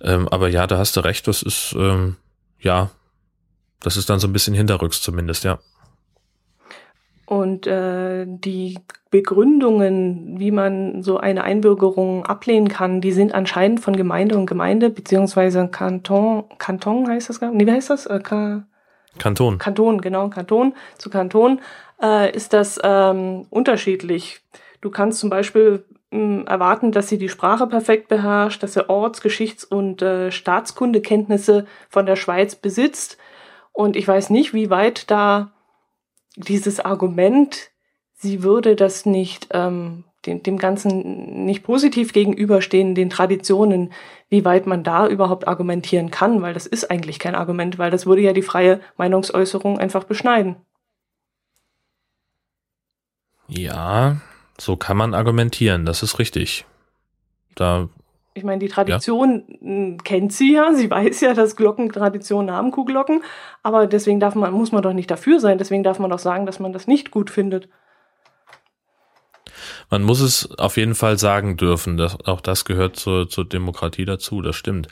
[0.00, 2.16] Ähm, aber ja, da hast du recht, das ist, ähm,
[2.58, 2.90] ja,
[3.80, 5.58] das ist dann so ein bisschen hinterrücks zumindest, ja.
[7.26, 8.78] Und äh, die
[9.10, 14.90] Begründungen, wie man so eine Einbürgerung ablehnen kann, die sind anscheinend von Gemeinde und Gemeinde,
[14.90, 18.06] beziehungsweise Kanton, Kanton heißt das gar nicht, wie heißt das?
[18.06, 18.20] Äh,
[19.18, 19.58] Kanton.
[19.58, 21.60] Kanton, genau, Kanton zu Kanton
[22.02, 24.40] äh, ist das ähm, unterschiedlich.
[24.80, 28.90] Du kannst zum Beispiel mh, hm, erwarten, dass sie die Sprache perfekt beherrscht, dass er
[28.90, 33.18] Orts-, Geschichts- und äh, Staatskundekenntnisse von der Schweiz besitzt.
[33.72, 35.52] Und ich weiß nicht, wie weit da
[36.36, 37.70] dieses Argument,
[38.14, 43.92] sie würde das nicht ähm, dem, dem Ganzen nicht positiv gegenüberstehen, den Traditionen,
[44.32, 48.06] wie weit man da überhaupt argumentieren kann, weil das ist eigentlich kein Argument, weil das
[48.06, 50.56] würde ja die freie Meinungsäußerung einfach beschneiden.
[53.46, 54.16] Ja,
[54.58, 56.64] so kann man argumentieren, das ist richtig.
[57.56, 57.90] Da
[58.32, 59.96] ich meine, die Tradition ja.
[60.02, 63.22] kennt sie ja, sie weiß ja, dass Glocken Traditionen haben, Kuhglocken,
[63.62, 66.46] aber deswegen darf man, muss man doch nicht dafür sein, deswegen darf man doch sagen,
[66.46, 67.68] dass man das nicht gut findet.
[69.92, 74.06] Man muss es auf jeden Fall sagen dürfen, dass auch das gehört zur, zur Demokratie
[74.06, 74.88] dazu, das stimmt.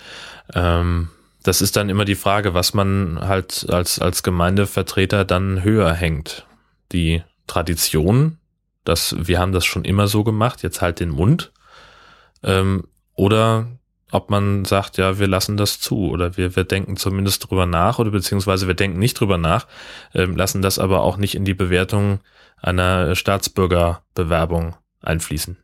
[0.53, 1.09] Ähm,
[1.43, 6.45] das ist dann immer die Frage, was man halt als, als Gemeindevertreter dann höher hängt.
[6.93, 8.37] Die Tradition,
[8.85, 11.51] dass wir haben das schon immer so gemacht, jetzt halt den Mund.
[12.43, 12.85] Ähm,
[13.15, 13.69] oder
[14.11, 17.99] ob man sagt, ja, wir lassen das zu oder wir, wir denken zumindest drüber nach
[18.01, 19.67] oder beziehungsweise wir denken nicht drüber nach,
[20.13, 22.21] ähm, lassen das aber auch nicht in die Bewertung
[22.61, 25.57] einer Staatsbürgerbewerbung einfließen.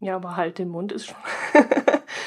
[0.00, 1.16] Ja, aber halt den Mund ist schon.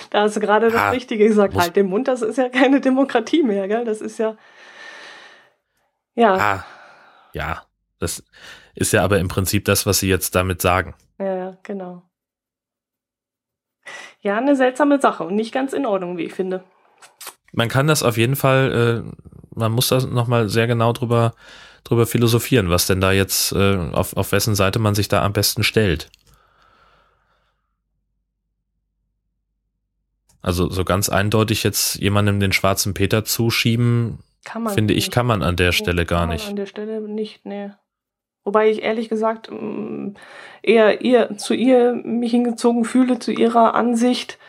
[0.10, 1.56] da hast du gerade das ah, Richtige gesagt.
[1.56, 3.86] Halt den Mund, das ist ja keine Demokratie mehr, gell?
[3.86, 4.36] Das ist ja.
[6.16, 6.34] Ja.
[6.36, 6.66] Ah,
[7.34, 7.64] ja,
[8.00, 8.24] das
[8.76, 10.96] ist ja aber im Prinzip das, was Sie jetzt damit sagen.
[11.20, 12.04] Ja, ja, genau.
[14.22, 16.64] Ja, eine seltsame Sache und nicht ganz in Ordnung, wie ich finde.
[17.52, 21.34] Man kann das auf jeden Fall, äh, man muss da nochmal sehr genau drüber
[21.90, 25.34] drüber philosophieren, was denn da jetzt, äh, auf, auf wessen Seite man sich da am
[25.34, 26.10] besten stellt.
[30.42, 34.20] Also so ganz eindeutig jetzt jemandem den schwarzen Peter zuschieben,
[34.74, 36.48] finde ich, kann man an der Stelle gar nicht.
[36.48, 37.72] An der Stelle nicht, nee.
[38.46, 40.14] Wobei ich ehrlich gesagt mm,
[40.64, 44.40] eher ihr, zu ihr mich hingezogen fühle, zu ihrer Ansicht.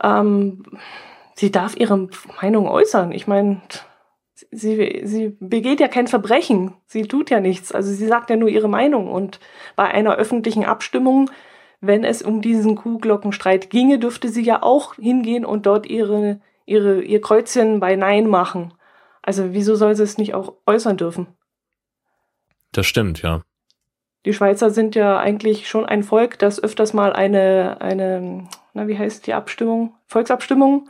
[0.00, 0.64] Ähm,
[1.34, 2.08] sie darf ihre
[2.40, 3.10] Meinung äußern.
[3.10, 3.60] Ich meine,
[4.50, 6.74] sie, sie begeht ja kein Verbrechen.
[6.86, 7.72] Sie tut ja nichts.
[7.72, 9.10] Also sie sagt ja nur ihre Meinung.
[9.10, 9.40] Und
[9.76, 11.30] bei einer öffentlichen Abstimmung,
[11.80, 17.02] wenn es um diesen Kuhglockenstreit ginge, dürfte sie ja auch hingehen und dort ihre, ihre,
[17.02, 18.74] ihr Kreuzchen bei Nein machen.
[19.22, 21.26] Also wieso soll sie es nicht auch äußern dürfen?
[22.72, 23.42] Das stimmt, ja.
[24.24, 28.98] Die Schweizer sind ja eigentlich schon ein Volk, das öfters mal eine, eine, na, wie
[28.98, 29.94] heißt die Abstimmung?
[30.06, 30.88] Volksabstimmung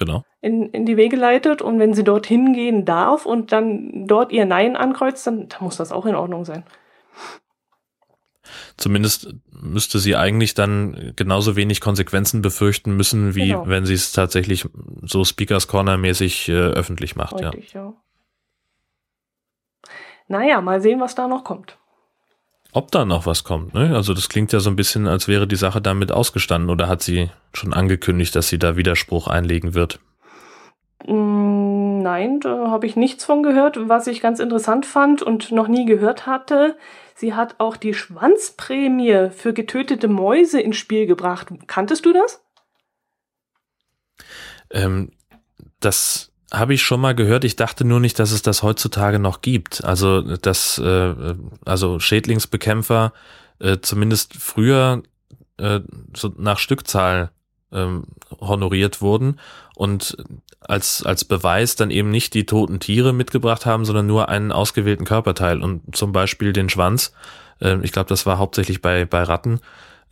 [0.00, 0.24] genau.
[0.40, 4.46] in, in die Wege leitet und wenn sie dorthin gehen darf und dann dort ihr
[4.46, 6.64] Nein ankreuzt, dann, dann muss das auch in Ordnung sein.
[8.76, 13.68] Zumindest müsste sie eigentlich dann genauso wenig Konsequenzen befürchten müssen, wie Genau.
[13.68, 14.66] wenn sie es tatsächlich
[15.02, 17.40] so Speakers Corner mäßig äh, öffentlich macht.
[17.40, 17.50] Ja.
[17.50, 17.92] Richtig, ja.
[20.28, 21.76] Naja, mal sehen, was da noch kommt.
[22.72, 23.94] Ob da noch was kommt, ne?
[23.94, 27.02] Also das klingt ja so ein bisschen, als wäre die Sache damit ausgestanden oder hat
[27.02, 29.98] sie schon angekündigt, dass sie da Widerspruch einlegen wird?
[31.06, 33.88] Mm, Nein, da habe ich nichts von gehört.
[33.88, 36.76] Was ich ganz interessant fand und noch nie gehört hatte,
[37.14, 41.48] sie hat auch die Schwanzprämie für getötete Mäuse ins Spiel gebracht.
[41.66, 42.42] Kanntest du das?
[44.70, 45.12] Ähm,
[45.80, 47.44] das habe ich schon mal gehört.
[47.44, 49.84] Ich dachte nur nicht, dass es das heutzutage noch gibt.
[49.84, 51.34] Also, dass äh,
[51.64, 53.12] also Schädlingsbekämpfer
[53.60, 55.02] äh, zumindest früher
[55.58, 55.80] äh,
[56.16, 57.30] so nach Stückzahl
[57.72, 58.04] ähm,
[58.40, 59.38] honoriert wurden
[59.76, 60.16] und
[60.60, 65.04] als, als Beweis dann eben nicht die toten Tiere mitgebracht haben, sondern nur einen ausgewählten
[65.04, 67.12] Körperteil und zum Beispiel den Schwanz.
[67.60, 69.60] Ähm, ich glaube, das war hauptsächlich bei, bei Ratten,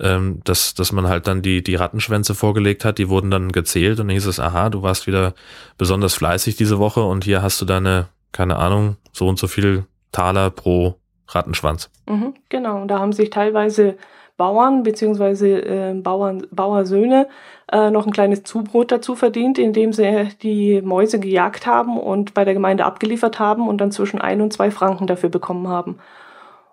[0.00, 4.00] ähm, dass, dass man halt dann die, die Rattenschwänze vorgelegt hat, die wurden dann gezählt
[4.00, 5.34] und dann hieß es, aha, du warst wieder
[5.76, 9.84] besonders fleißig diese Woche und hier hast du deine, keine Ahnung, so und so viel
[10.12, 10.96] Taler pro
[11.28, 11.90] Rattenschwanz.
[12.08, 13.96] Mhm, genau, und da haben sich teilweise
[14.37, 15.58] Bauern bzw.
[15.58, 17.26] Äh, Bauern, Bauersöhne
[17.70, 22.44] äh, noch ein kleines Zubrot dazu verdient, indem sie die Mäuse gejagt haben und bei
[22.44, 25.98] der Gemeinde abgeliefert haben und dann zwischen ein und zwei Franken dafür bekommen haben.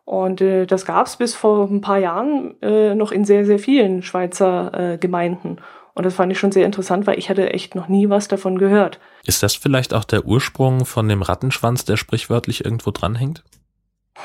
[0.05, 3.59] Und äh, das gab es bis vor ein paar Jahren äh, noch in sehr, sehr
[3.59, 5.57] vielen Schweizer äh, Gemeinden.
[5.95, 8.57] Und das fand ich schon sehr interessant, weil ich hatte echt noch nie was davon
[8.59, 8.99] gehört.
[9.25, 13.43] Ist das vielleicht auch der Ursprung von dem Rattenschwanz, der sprichwörtlich irgendwo dranhängt?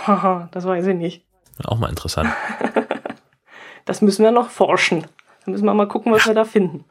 [0.06, 1.24] Haha, das weiß ich nicht.
[1.64, 2.30] Auch mal interessant.
[3.86, 5.06] Das müssen wir noch forschen.
[5.44, 6.84] Da müssen wir mal gucken, was wir da finden.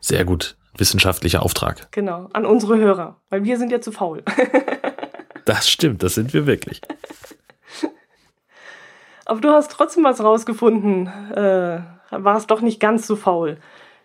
[0.00, 0.56] Sehr gut.
[0.76, 1.88] Wissenschaftlicher Auftrag.
[1.90, 4.22] Genau, an unsere Hörer, weil wir sind ja zu faul.
[5.44, 6.80] Das stimmt, das sind wir wirklich.
[9.26, 11.06] Aber du hast trotzdem was rausgefunden.
[11.32, 13.58] Äh, warst doch nicht ganz so faul.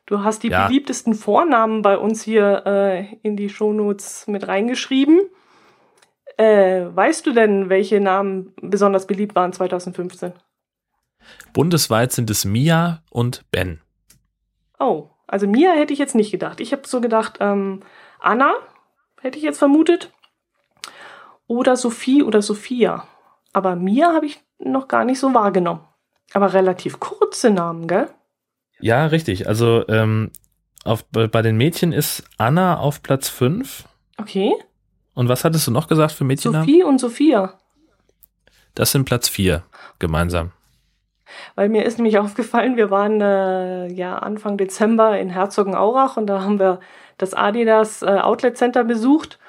[0.05, 0.67] Du hast die Ja.
[0.67, 5.21] beliebtesten Vornamen bei uns hier äh, in die Shownotes mit reingeschrieben.
[6.37, 10.33] Äh, weißt du denn, welche Namen besonders beliebt waren 2015?
[11.53, 13.81] Bundesweit sind es Mia und Ben.
[14.79, 16.59] Oh, also Mia hätte ich jetzt nicht gedacht.
[16.61, 17.81] Ich habe so gedacht, ähm,
[18.19, 18.53] Anna
[19.21, 20.11] hätte ich jetzt vermutet.
[21.45, 23.05] Oder Sophie oder Sophia.
[23.53, 25.81] Aber Mia habe ich noch gar nicht so wahrgenommen.
[26.33, 28.09] Aber relativ kurze Namen, gell?
[28.79, 29.47] Ja, richtig.
[29.47, 30.31] Also ähm,
[30.85, 33.85] auf, bei den Mädchen ist Anna auf Platz 5.
[34.17, 34.53] Okay.
[35.13, 36.67] Und was hattest du noch gesagt für Mädchennamen?
[36.67, 37.53] Sophie und Sophia.
[38.75, 39.63] Das sind Platz 4
[39.97, 40.51] gemeinsam.
[41.55, 46.41] Weil mir ist nämlich aufgefallen, wir waren äh, ja Anfang Dezember in Herzogenaurach und da
[46.41, 46.79] haben wir
[47.17, 49.39] das Adidas äh, Outlet Center besucht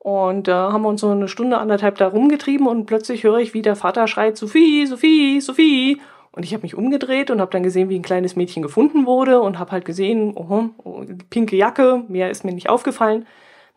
[0.00, 3.38] und da äh, haben wir uns so eine Stunde, anderthalb da rumgetrieben und plötzlich höre
[3.38, 6.00] ich, wie der Vater schreit, Sophie, Sophie, Sophie.
[6.32, 9.40] Und ich habe mich umgedreht und habe dann gesehen, wie ein kleines Mädchen gefunden wurde
[9.40, 13.26] und habe halt gesehen, oh, oh, pinke Jacke, mehr ist mir nicht aufgefallen.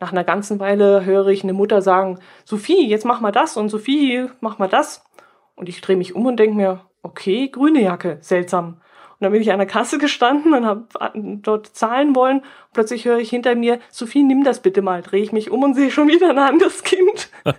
[0.00, 3.68] Nach einer ganzen Weile höre ich eine Mutter sagen, Sophie, jetzt mach mal das und
[3.68, 5.04] Sophie, mach mal das.
[5.56, 8.78] Und ich drehe mich um und denke mir, okay, grüne Jacke, seltsam.
[9.24, 10.84] Dann bin ich an der Kasse gestanden und habe
[11.42, 12.40] dort zahlen wollen.
[12.40, 15.00] Und plötzlich höre ich hinter mir, Sophie, nimm das bitte mal.
[15.00, 17.30] Drehe ich mich um und sehe schon wieder ein anderes Kind.
[17.44, 17.56] und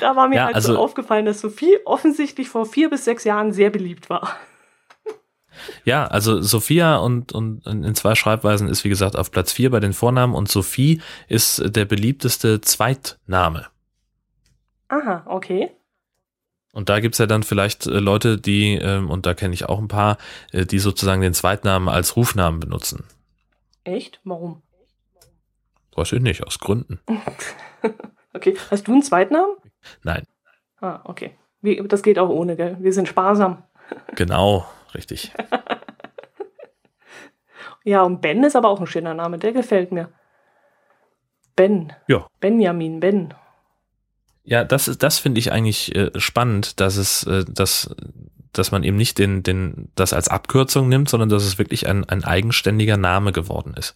[0.00, 3.24] da war mir Ja, halt also- so aufgefallen, dass Sophie offensichtlich vor vier bis sechs
[3.24, 4.36] Jahren sehr beliebt war.
[5.84, 9.80] Ja, also Sophia und, und in zwei Schreibweisen ist wie gesagt auf Platz 4 bei
[9.80, 13.66] den Vornamen und Sophie ist der beliebteste Zweitname.
[14.86, 15.72] Aha, okay.
[16.78, 19.80] Und da gibt's ja dann vielleicht äh, Leute, die, ähm, und da kenne ich auch
[19.80, 20.16] ein paar,
[20.52, 23.02] äh, die sozusagen den Zweitnamen als Rufnamen benutzen.
[23.82, 24.20] Echt?
[24.22, 24.62] Warum?
[25.96, 27.00] Weiß ich nicht, aus Gründen.
[28.32, 28.56] Okay.
[28.70, 29.56] Hast du einen Zweitnamen?
[30.04, 30.22] Nein,
[30.80, 31.36] Ah, okay.
[31.62, 32.76] Wie, das geht auch ohne, gell?
[32.78, 33.64] Wir sind sparsam.
[34.14, 34.64] genau,
[34.94, 35.32] richtig.
[37.84, 40.10] Ja, und Ben ist aber auch ein schöner Name, der gefällt mir.
[41.56, 41.92] Ben.
[42.06, 42.28] Ja.
[42.38, 43.34] Benjamin, Ben.
[44.48, 47.94] Ja, das ist, das finde ich eigentlich äh, spannend, dass es, äh, dass,
[48.54, 52.08] dass man eben nicht den, den, das als Abkürzung nimmt, sondern dass es wirklich ein,
[52.08, 53.94] ein eigenständiger Name geworden ist.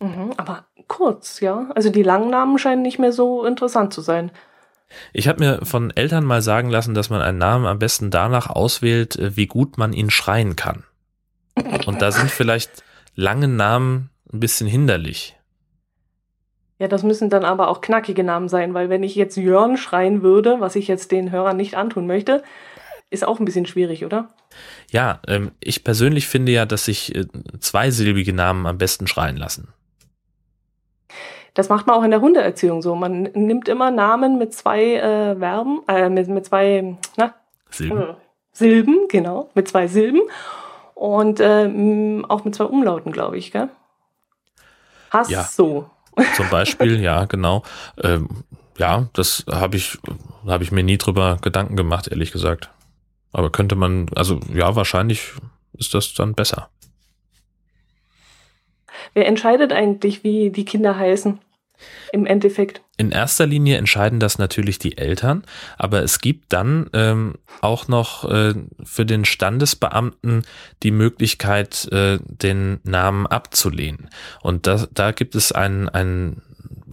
[0.00, 1.70] Mhm, aber kurz, ja.
[1.74, 4.30] Also die langen Namen scheinen nicht mehr so interessant zu sein.
[5.14, 8.50] Ich habe mir von Eltern mal sagen lassen, dass man einen Namen am besten danach
[8.50, 10.84] auswählt, äh, wie gut man ihn schreien kann.
[11.86, 15.33] Und da sind vielleicht lange Namen ein bisschen hinderlich.
[16.78, 20.22] Ja, das müssen dann aber auch knackige Namen sein, weil wenn ich jetzt Jörn schreien
[20.22, 22.42] würde, was ich jetzt den Hörern nicht antun möchte,
[23.10, 24.28] ist auch ein bisschen schwierig, oder?
[24.90, 27.26] Ja, ähm, ich persönlich finde ja, dass sich äh,
[27.60, 29.68] zweisilbige Namen am besten schreien lassen.
[31.54, 32.96] Das macht man auch in der Hundeerziehung so.
[32.96, 37.34] Man nimmt immer Namen mit zwei äh, Verben, äh, mit, mit zwei na,
[37.70, 38.00] Silben.
[38.00, 38.14] äh,
[38.52, 40.22] Silben, genau, mit zwei Silben
[40.94, 43.68] und ähm, auch mit zwei Umlauten, glaube ich, gell?
[45.10, 45.44] Hast Ja.
[45.44, 45.88] so.
[46.36, 47.62] Zum Beispiel, ja, genau.
[48.02, 48.28] Ähm,
[48.78, 49.98] ja, das habe ich,
[50.46, 52.70] habe ich mir nie drüber Gedanken gemacht, ehrlich gesagt.
[53.32, 55.32] Aber könnte man, also ja, wahrscheinlich
[55.72, 56.68] ist das dann besser.
[59.12, 61.38] Wer entscheidet eigentlich, wie die Kinder heißen?
[62.12, 62.82] Im Endeffekt.
[62.96, 65.44] In erster Linie entscheiden das natürlich die Eltern,
[65.76, 70.44] aber es gibt dann ähm, auch noch äh, für den Standesbeamten
[70.82, 74.10] die Möglichkeit, äh, den Namen abzulehnen.
[74.42, 76.42] Und das, da gibt es ein, ein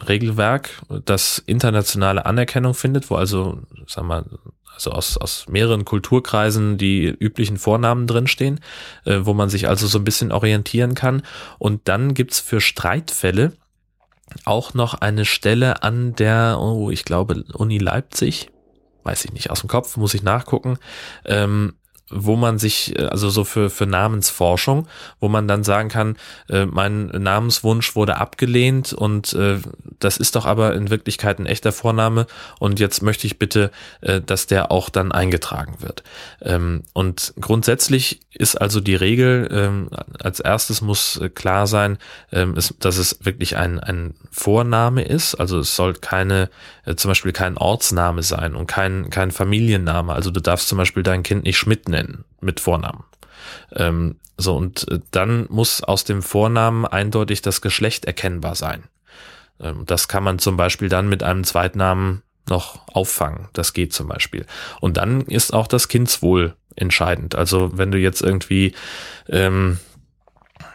[0.08, 4.26] Regelwerk, das internationale Anerkennung findet, wo also, sag mal,
[4.74, 8.60] also aus, aus mehreren Kulturkreisen die üblichen Vornamen drinstehen,
[9.06, 11.22] äh, wo man sich also so ein bisschen orientieren kann.
[11.60, 13.54] Und dann gibt's für Streitfälle
[14.46, 18.50] auch noch eine Stelle an der, oh, ich glaube, Uni Leipzig,
[19.04, 20.78] weiß ich nicht, aus dem Kopf, muss ich nachgucken,
[21.26, 21.74] ähm,
[22.12, 24.88] wo man sich, äh, also so für, für Namensforschung,
[25.20, 26.18] wo man dann sagen kann,
[26.50, 29.60] äh, mein Namenswunsch wurde abgelehnt und äh,
[30.00, 32.28] das ist doch aber in Wirklichkeit ein echter Vorname
[32.60, 33.72] und jetzt möchte ich bitte,
[34.02, 36.04] äh, dass der auch dann eingetragen wird.
[36.42, 41.98] Ähm, und grundsätzlich ist also die Regel, ähm, als erstes muss äh, klar sein,
[42.32, 46.50] ähm, ist, dass es wirklich ein, ein Vorname ist, also es soll keine,
[46.86, 51.04] äh, zum Beispiel kein Ortsname sein und kein, kein Familienname, also du darfst zum Beispiel
[51.04, 52.01] dein Kind nicht Schmidt nennen
[52.40, 53.04] mit Vornamen.
[53.74, 58.84] Ähm, so, und äh, dann muss aus dem Vornamen eindeutig das Geschlecht erkennbar sein.
[59.60, 63.48] Ähm, das kann man zum Beispiel dann mit einem Zweitnamen noch auffangen.
[63.54, 64.46] Das geht zum Beispiel.
[64.80, 67.36] Und dann ist auch das Kindswohl entscheidend.
[67.36, 68.74] Also wenn du jetzt irgendwie
[69.28, 69.80] ähm,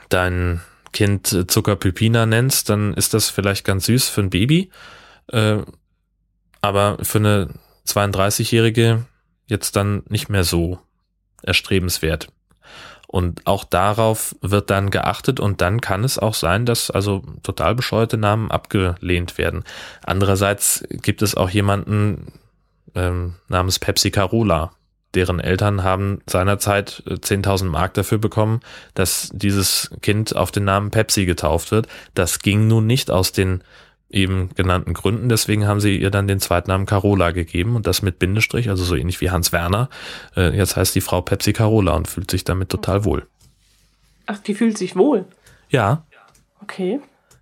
[0.08, 0.60] dein
[0.92, 4.70] Kind äh, Zuckerpipina nennst, dann ist das vielleicht ganz süß für ein Baby.
[5.28, 5.58] Äh,
[6.60, 7.50] aber für eine
[7.86, 9.04] 32-Jährige
[9.46, 10.80] jetzt dann nicht mehr so
[11.42, 12.28] erstrebenswert.
[13.06, 17.74] Und auch darauf wird dann geachtet und dann kann es auch sein, dass also total
[17.74, 19.64] bescheuerte Namen abgelehnt werden.
[20.04, 22.32] Andererseits gibt es auch jemanden
[22.94, 24.72] ähm, namens Pepsi Carola.
[25.14, 28.60] Deren Eltern haben seinerzeit äh, 10.000 Mark dafür bekommen,
[28.94, 31.86] dass dieses Kind auf den Namen Pepsi getauft wird.
[32.14, 33.62] Das ging nun nicht aus den
[34.16, 35.28] eben genannten Gründen.
[35.28, 38.96] Deswegen haben sie ihr dann den Zweitnamen Carola gegeben und das mit Bindestrich, also so
[38.96, 39.88] ähnlich wie Hans Werner.
[40.36, 43.26] Äh, jetzt heißt die Frau Pepsi Carola und fühlt sich damit total wohl.
[44.26, 45.26] Ach, die fühlt sich wohl.
[45.68, 46.04] Ja,
[46.62, 46.98] Okay.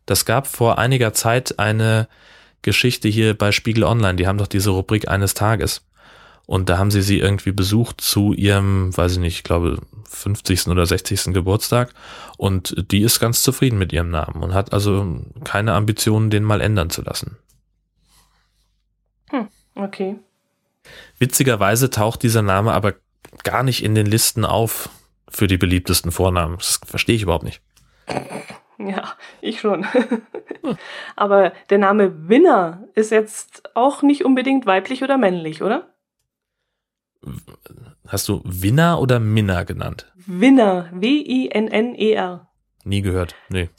[0.06, 2.08] das gab vor einiger Zeit eine
[2.62, 4.16] Geschichte hier bei Spiegel Online.
[4.16, 5.82] Die haben doch diese Rubrik eines Tages.
[6.46, 9.78] Und da haben sie sie irgendwie besucht zu ihrem, weiß ich nicht, ich glaube
[10.08, 10.68] 50.
[10.68, 11.32] oder 60.
[11.32, 11.94] Geburtstag.
[12.36, 16.60] Und die ist ganz zufrieden mit ihrem Namen und hat also keine Ambitionen, den mal
[16.60, 17.38] ändern zu lassen.
[19.74, 20.18] Okay.
[21.18, 22.94] Witzigerweise taucht dieser Name aber
[23.42, 24.88] gar nicht in den Listen auf
[25.28, 26.56] für die beliebtesten Vornamen.
[26.58, 27.60] Das verstehe ich überhaupt nicht.
[28.78, 29.86] Ja, ich schon.
[31.16, 35.93] Aber der Name Winner ist jetzt auch nicht unbedingt weiblich oder männlich, oder?
[38.06, 40.12] Hast du Winner oder Minna genannt?
[40.26, 42.48] Winner, W-I-N-N-E-R.
[42.84, 43.34] Nie gehört.
[43.48, 43.70] Nee.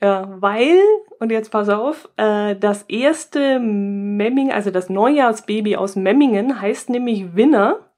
[0.00, 0.78] Ja, weil,
[1.18, 7.34] und jetzt pass auf, äh, das erste Memming, also das Neujahrsbaby aus Memmingen heißt nämlich
[7.34, 7.90] Winner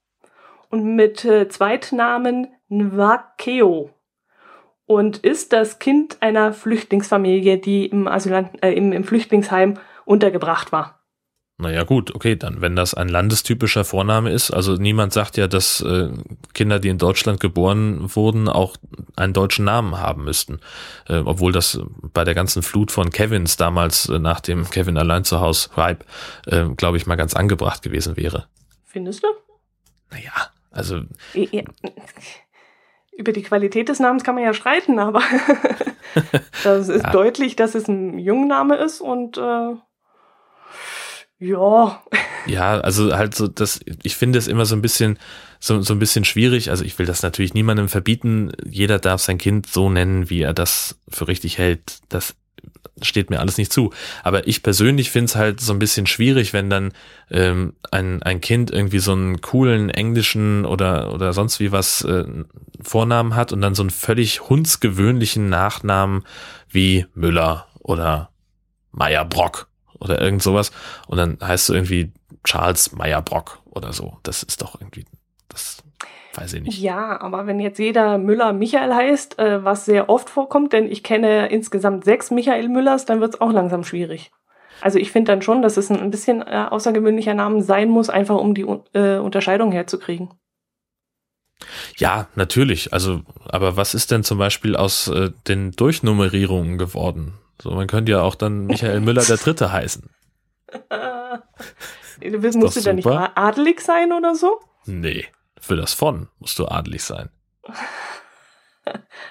[0.70, 3.90] und mit äh, Zweitnamen Nwakeo
[4.86, 10.95] und ist das Kind einer Flüchtlingsfamilie, die im, Asylant äh, im, im Flüchtlingsheim untergebracht war.
[11.58, 15.80] Naja gut, okay, dann wenn das ein landestypischer Vorname ist, also niemand sagt ja, dass
[15.80, 16.10] äh,
[16.52, 18.76] Kinder, die in Deutschland geboren wurden, auch
[19.16, 20.60] einen deutschen Namen haben müssten.
[21.08, 21.80] Äh, obwohl das
[22.12, 26.04] bei der ganzen Flut von Kevins damals äh, nach dem Kevin allein zu Hause Hype,
[26.46, 28.48] äh, glaube ich, mal ganz angebracht gewesen wäre.
[28.84, 29.28] Findest du?
[30.10, 30.32] Naja,
[30.72, 31.00] also
[31.32, 31.62] Ja,
[33.16, 35.22] Über die Qualität des Namens kann man ja streiten, aber
[36.64, 37.10] das ist Ja.
[37.12, 39.74] deutlich, dass es ein Jungenname ist und äh,
[41.38, 42.02] ja,
[42.46, 45.18] Ja, also halt so, das, ich finde es immer so ein bisschen,
[45.58, 46.70] so, so ein bisschen schwierig.
[46.70, 48.52] Also ich will das natürlich niemandem verbieten.
[48.68, 51.98] Jeder darf sein Kind so nennen, wie er das für richtig hält.
[52.08, 52.36] Das
[53.02, 53.92] steht mir alles nicht zu.
[54.22, 56.92] Aber ich persönlich finde es halt so ein bisschen schwierig, wenn dann
[57.30, 62.24] ähm, ein, ein Kind irgendwie so einen coolen englischen oder, oder sonst wie was äh,
[62.80, 66.24] Vornamen hat und dann so einen völlig hundsgewöhnlichen Nachnamen
[66.68, 68.30] wie Müller oder
[68.92, 69.68] Meyerbrock
[70.00, 70.72] oder irgend sowas.
[71.06, 72.12] Und dann heißt du irgendwie
[72.44, 74.18] Charles Meyerbrock oder so.
[74.22, 75.04] Das ist doch irgendwie,
[75.48, 75.82] das
[76.34, 76.78] weiß ich nicht.
[76.80, 81.02] Ja, aber wenn jetzt jeder Müller Michael heißt, äh, was sehr oft vorkommt, denn ich
[81.02, 84.30] kenne insgesamt sechs Michael Müllers, dann wird es auch langsam schwierig.
[84.80, 88.36] Also ich finde dann schon, dass es ein bisschen äh, außergewöhnlicher Name sein muss, einfach
[88.36, 90.30] um die äh, Unterscheidung herzukriegen.
[91.96, 92.92] Ja, natürlich.
[92.92, 97.34] Also, aber was ist denn zum Beispiel aus äh, den Durchnummerierungen geworden?
[97.60, 100.10] So, man könnte ja auch dann Michael Müller der Dritte heißen.
[102.20, 104.60] du willst, musst du da nicht adelig sein oder so?
[104.84, 105.26] Nee,
[105.60, 107.30] für das von musst du adelig sein.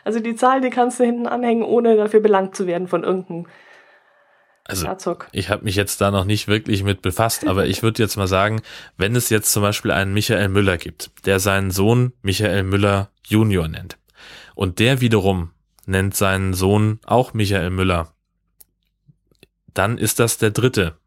[0.03, 3.47] Also die Zahl, die kannst du hinten anhängen, ohne dafür belangt zu werden von irgendeinem
[4.65, 5.28] also Herzog.
[5.32, 8.28] ich habe mich jetzt da noch nicht wirklich mit befasst, aber ich würde jetzt mal
[8.28, 8.61] sagen,
[8.97, 13.67] wenn es jetzt zum Beispiel einen Michael Müller gibt, der seinen Sohn Michael Müller Junior
[13.67, 13.97] nennt
[14.55, 15.51] und der wiederum
[15.86, 18.14] nennt seinen Sohn auch Michael Müller,
[19.76, 20.97] dann ist das der dritte.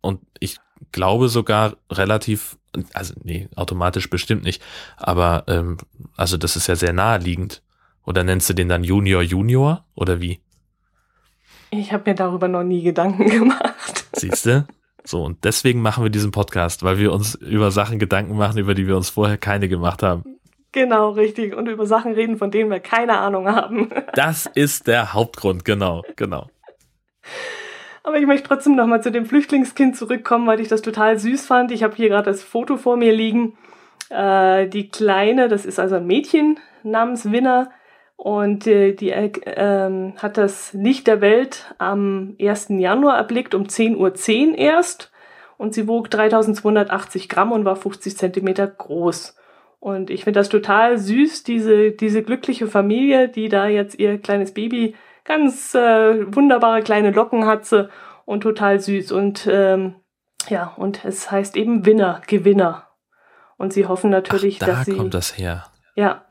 [0.00, 0.58] Und ich
[0.92, 2.56] glaube sogar relativ,
[2.92, 4.62] also nee, automatisch bestimmt nicht,
[4.96, 5.78] aber ähm,
[6.16, 7.62] also das ist ja sehr naheliegend.
[8.06, 10.40] Oder nennst du den dann Junior Junior oder wie?
[11.70, 14.06] Ich habe mir darüber noch nie Gedanken gemacht.
[14.12, 14.66] Siehst du?
[15.04, 18.74] So, und deswegen machen wir diesen Podcast, weil wir uns über Sachen Gedanken machen, über
[18.74, 20.24] die wir uns vorher keine gemacht haben.
[20.72, 21.54] Genau, richtig.
[21.54, 23.90] Und über Sachen reden, von denen wir keine Ahnung haben.
[24.14, 26.48] Das ist der Hauptgrund, genau, genau.
[28.02, 31.70] Aber ich möchte trotzdem nochmal zu dem Flüchtlingskind zurückkommen, weil ich das total süß fand.
[31.70, 33.56] Ich habe hier gerade das Foto vor mir liegen.
[34.10, 37.70] Äh, die Kleine, das ist also ein Mädchen namens Winner,
[38.16, 42.68] und äh, die äh, hat das Licht der Welt am 1.
[42.70, 45.10] Januar erblickt, um 10.10 Uhr .10 erst.
[45.56, 49.36] Und sie wog 3280 Gramm und war 50 Zentimeter groß.
[49.78, 54.54] Und ich finde das total süß, diese, diese glückliche Familie, die da jetzt ihr kleines
[54.54, 54.94] Baby
[55.24, 57.88] ganz äh, wunderbare kleine Locken hat sie
[58.24, 59.12] und total süß.
[59.12, 59.96] Und ähm,
[60.48, 62.88] ja, und es heißt eben Winner, Gewinner.
[63.56, 64.92] Und sie hoffen natürlich, Ach, da dass sie.
[64.92, 65.66] Da kommt das her.
[65.94, 66.24] Ja,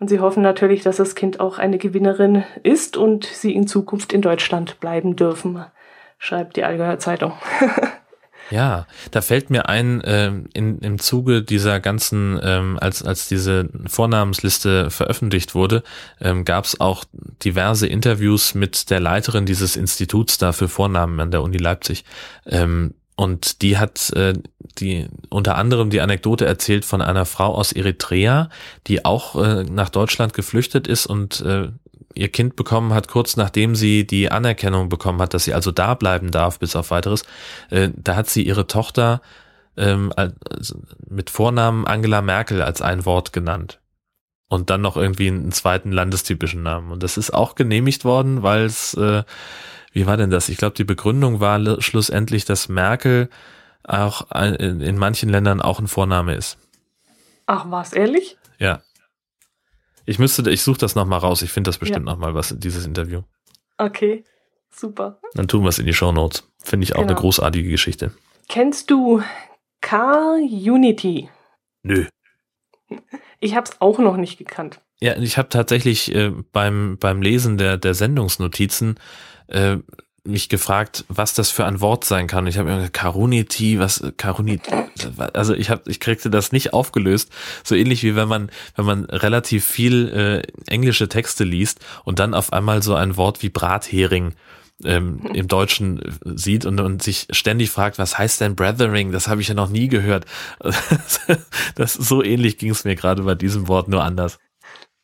[0.00, 4.14] und sie hoffen natürlich, dass das Kind auch eine Gewinnerin ist und sie in Zukunft
[4.14, 5.64] in Deutschland bleiben dürfen,
[6.18, 7.34] schreibt die Allgäuer Zeitung.
[8.50, 13.68] Ja, da fällt mir ein, äh, in, im Zuge dieser ganzen, ähm, als, als diese
[13.86, 15.82] Vornamensliste veröffentlicht wurde,
[16.20, 17.04] ähm, gab es auch
[17.44, 22.04] diverse Interviews mit der Leiterin dieses Instituts da für Vornamen an der Uni Leipzig.
[22.46, 24.32] Ähm, und die hat äh,
[24.78, 28.48] die unter anderem die Anekdote erzählt von einer Frau aus Eritrea,
[28.86, 31.68] die auch äh, nach Deutschland geflüchtet ist und äh,
[32.14, 35.94] ihr Kind bekommen hat, kurz nachdem sie die Anerkennung bekommen hat, dass sie also da
[35.94, 37.24] bleiben darf, bis auf weiteres.
[37.70, 39.20] Äh, da hat sie ihre Tochter
[39.76, 40.76] ähm, also
[41.08, 43.80] mit Vornamen Angela Merkel als ein Wort genannt.
[44.48, 46.90] Und dann noch irgendwie einen zweiten landestypischen Namen.
[46.90, 49.22] Und das ist auch genehmigt worden, weil es äh,
[49.92, 50.48] wie war denn das?
[50.48, 53.28] Ich glaube, die Begründung war schlussendlich, dass Merkel
[53.82, 56.58] auch in manchen Ländern auch ein Vorname ist.
[57.46, 58.36] Ach, was, ehrlich?
[58.58, 58.82] Ja.
[60.10, 61.40] Ich müsste, ich suche das nochmal raus.
[61.40, 62.12] Ich finde das bestimmt ja.
[62.12, 63.22] nochmal was, dieses Interview.
[63.78, 64.24] Okay,
[64.68, 65.20] super.
[65.34, 66.50] Dann tun wir es in die Show Notes.
[66.58, 67.12] Finde ich auch genau.
[67.12, 68.10] eine großartige Geschichte.
[68.48, 69.22] Kennst du
[69.80, 71.28] Car Unity?
[71.84, 72.06] Nö.
[73.38, 74.80] Ich habe es auch noch nicht gekannt.
[75.00, 78.98] Ja, ich habe tatsächlich äh, beim, beim Lesen der, der Sendungsnotizen
[79.46, 79.76] äh,
[80.24, 82.46] mich gefragt, was das für ein Wort sein kann.
[82.46, 84.70] Ich habe mir gedacht, Karuniti, was Karuniti,
[85.32, 87.30] also ich habe, ich kriegte das nicht aufgelöst.
[87.64, 92.34] So ähnlich wie wenn man, wenn man relativ viel äh, englische Texte liest und dann
[92.34, 94.34] auf einmal so ein Wort wie Brathering
[94.84, 99.12] ähm, im Deutschen äh, sieht und, und sich ständig fragt, was heißt denn Brethering?
[99.12, 100.26] Das habe ich ja noch nie gehört.
[101.74, 104.38] das so ähnlich ging es mir gerade bei diesem Wort, nur anders.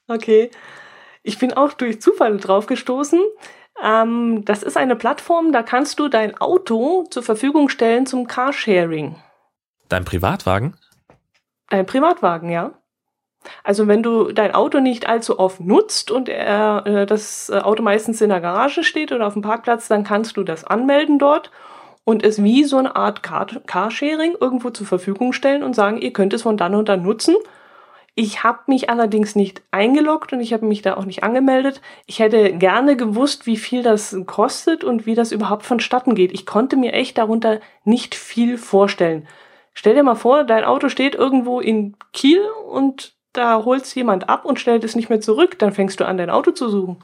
[0.08, 0.50] Okay.
[1.22, 3.20] Ich bin auch durch Zufall drauf gestoßen.
[3.82, 9.16] Ähm, das ist eine Plattform, da kannst du dein Auto zur Verfügung stellen zum Carsharing.
[9.88, 10.74] Dein Privatwagen?
[11.68, 12.72] Dein Privatwagen, ja.
[13.62, 18.20] Also wenn du dein Auto nicht allzu oft nutzt und äh, das äh, Auto meistens
[18.20, 21.50] in der Garage steht oder auf dem Parkplatz, dann kannst du das anmelden dort
[22.04, 26.12] und es wie so eine Art Car Carsharing irgendwo zur Verfügung stellen und sagen, ihr
[26.12, 27.36] könnt es von dann und dann nutzen
[28.18, 31.82] ich habe mich allerdings nicht eingeloggt und ich habe mich da auch nicht angemeldet.
[32.06, 36.32] Ich hätte gerne gewusst, wie viel das kostet und wie das überhaupt vonstatten geht.
[36.32, 39.28] Ich konnte mir echt darunter nicht viel vorstellen.
[39.74, 42.40] Stell dir mal vor, dein Auto steht irgendwo in Kiel
[42.70, 45.58] und da holst jemand ab und stellt es nicht mehr zurück.
[45.58, 46.96] Dann fängst du an, dein Auto zu suchen.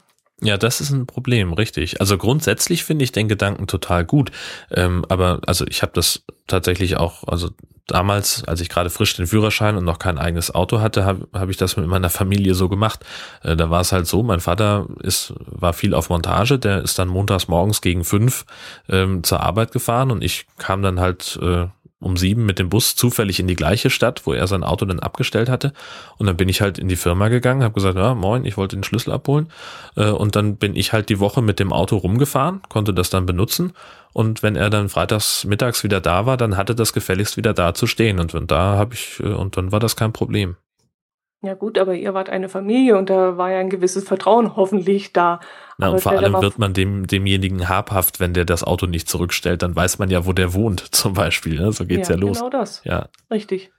[0.42, 2.00] Ja, das ist ein Problem, richtig.
[2.00, 4.32] Also grundsätzlich finde ich den Gedanken total gut.
[4.72, 7.50] Ähm, aber also ich habe das tatsächlich auch, also
[7.86, 11.48] damals, als ich gerade frisch den Führerschein und noch kein eigenes Auto hatte, habe hab
[11.48, 13.04] ich das mit meiner Familie so gemacht.
[13.42, 16.98] Äh, da war es halt so, mein Vater ist, war viel auf Montage, der ist
[16.98, 18.44] dann montags morgens gegen fünf
[18.88, 21.66] ähm, zur Arbeit gefahren und ich kam dann halt äh,
[22.02, 25.00] um sieben mit dem Bus zufällig in die gleiche Stadt, wo er sein Auto dann
[25.00, 25.72] abgestellt hatte.
[26.18, 28.76] Und dann bin ich halt in die Firma gegangen, habe gesagt, ja, moin, ich wollte
[28.76, 29.48] den Schlüssel abholen.
[29.96, 33.26] Äh, und dann bin ich halt die Woche mit dem Auto rumgefahren, konnte das dann
[33.26, 33.72] benutzen.
[34.12, 37.74] Und wenn er dann freitags mittags wieder da war, dann hatte das gefälligst wieder da
[37.74, 38.20] zu stehen.
[38.20, 40.56] Und da habe ich, äh, und dann war das kein Problem.
[41.44, 45.12] Ja gut, aber ihr wart eine Familie und da war ja ein gewisses Vertrauen hoffentlich
[45.12, 45.40] da.
[45.76, 49.62] Na, und vor allem wird man dem, demjenigen habhaft, wenn der das Auto nicht zurückstellt,
[49.62, 51.60] dann weiß man ja, wo der wohnt, zum Beispiel.
[51.60, 51.72] Ne?
[51.72, 52.38] So geht's ja, ja los.
[52.38, 52.84] Genau das.
[52.84, 53.08] Ja.
[53.28, 53.72] Richtig.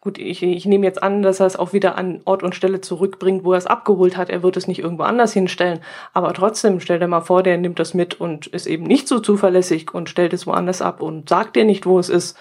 [0.00, 2.80] Gut, ich, ich nehme jetzt an, dass er es auch wieder an Ort und Stelle
[2.80, 4.28] zurückbringt, wo er es abgeholt hat.
[4.28, 5.80] Er wird es nicht irgendwo anders hinstellen.
[6.12, 9.20] Aber trotzdem, stell dir mal vor, der nimmt das mit und ist eben nicht so
[9.20, 12.36] zuverlässig und stellt es woanders ab und sagt dir nicht, wo es ist.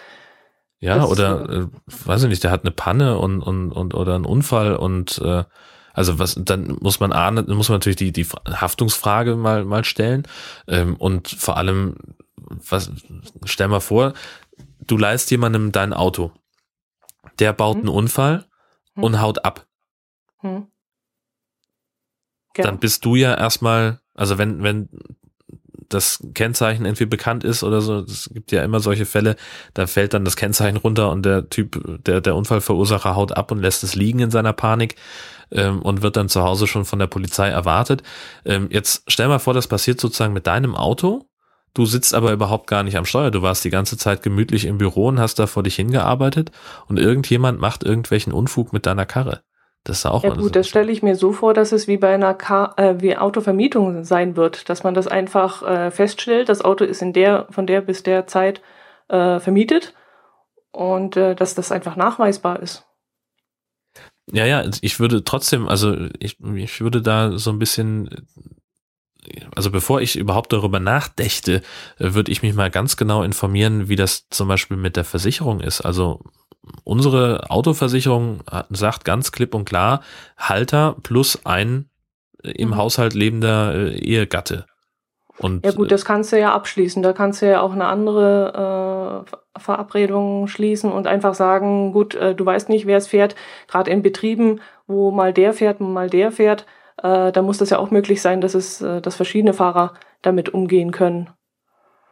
[0.84, 4.16] Ja, das oder äh, weiß ich nicht, der hat eine Panne und, und, und oder
[4.16, 5.46] einen Unfall und äh,
[5.94, 10.28] also was dann muss man ahnen, muss man natürlich die die Haftungsfrage mal mal stellen
[10.68, 11.96] ähm, und vor allem
[12.36, 12.92] was
[13.46, 14.12] stell mal vor,
[14.86, 16.34] du leist jemandem dein Auto,
[17.40, 17.84] der baut hm.
[17.84, 18.46] einen Unfall
[18.96, 19.04] hm.
[19.04, 19.66] und haut ab.
[20.40, 20.68] Hm.
[22.56, 22.68] Genau.
[22.68, 24.90] Dann bist du ja erstmal, also wenn wenn
[25.94, 28.00] das Kennzeichen irgendwie bekannt ist oder so.
[28.00, 29.36] Es gibt ja immer solche Fälle,
[29.74, 33.60] da fällt dann das Kennzeichen runter und der Typ, der, der Unfallverursacher haut ab und
[33.60, 34.96] lässt es liegen in seiner Panik
[35.52, 38.04] ähm, und wird dann zu Hause schon von der Polizei erwartet.
[38.46, 41.28] Ähm, jetzt stell mal vor, das passiert sozusagen mit deinem Auto.
[41.74, 43.32] Du sitzt aber überhaupt gar nicht am Steuer.
[43.32, 46.52] Du warst die ganze Zeit gemütlich im Büro und hast da vor dich hingearbeitet
[46.88, 49.42] und irgendjemand macht irgendwelchen Unfug mit deiner Karre.
[49.84, 52.14] Das ist auch ja gut, das stelle ich mir so vor, dass es wie bei
[52.14, 56.86] einer Car äh, wie Autovermietung sein wird, dass man das einfach äh, feststellt, das Auto
[56.86, 58.62] ist in der von der bis der Zeit
[59.10, 59.94] äh, vermietet
[60.72, 62.86] und äh, dass das einfach nachweisbar ist.
[64.32, 68.10] Ja, ja, ich würde trotzdem, also ich, ich würde da so ein bisschen
[69.56, 71.62] also bevor ich überhaupt darüber nachdächte,
[71.98, 75.60] äh, würde ich mich mal ganz genau informieren, wie das zum Beispiel mit der Versicherung
[75.60, 75.82] ist.
[75.82, 76.22] Also
[76.84, 80.02] unsere Autoversicherung sagt ganz klipp und klar,
[80.38, 81.90] Halter plus ein
[82.44, 82.78] äh, im mhm.
[82.78, 84.66] Haushalt lebender äh, Ehegatte.
[85.40, 87.02] Und, ja gut, das kannst du ja abschließen.
[87.02, 92.36] Da kannst du ja auch eine andere äh, Verabredung schließen und einfach sagen, gut, äh,
[92.36, 93.36] du weißt nicht, wer es fährt.
[93.68, 96.66] Gerade in Betrieben, wo mal der fährt, mal der fährt,
[96.98, 100.50] äh, da muss das ja auch möglich sein, dass es, äh, dass verschiedene Fahrer damit
[100.50, 101.30] umgehen können.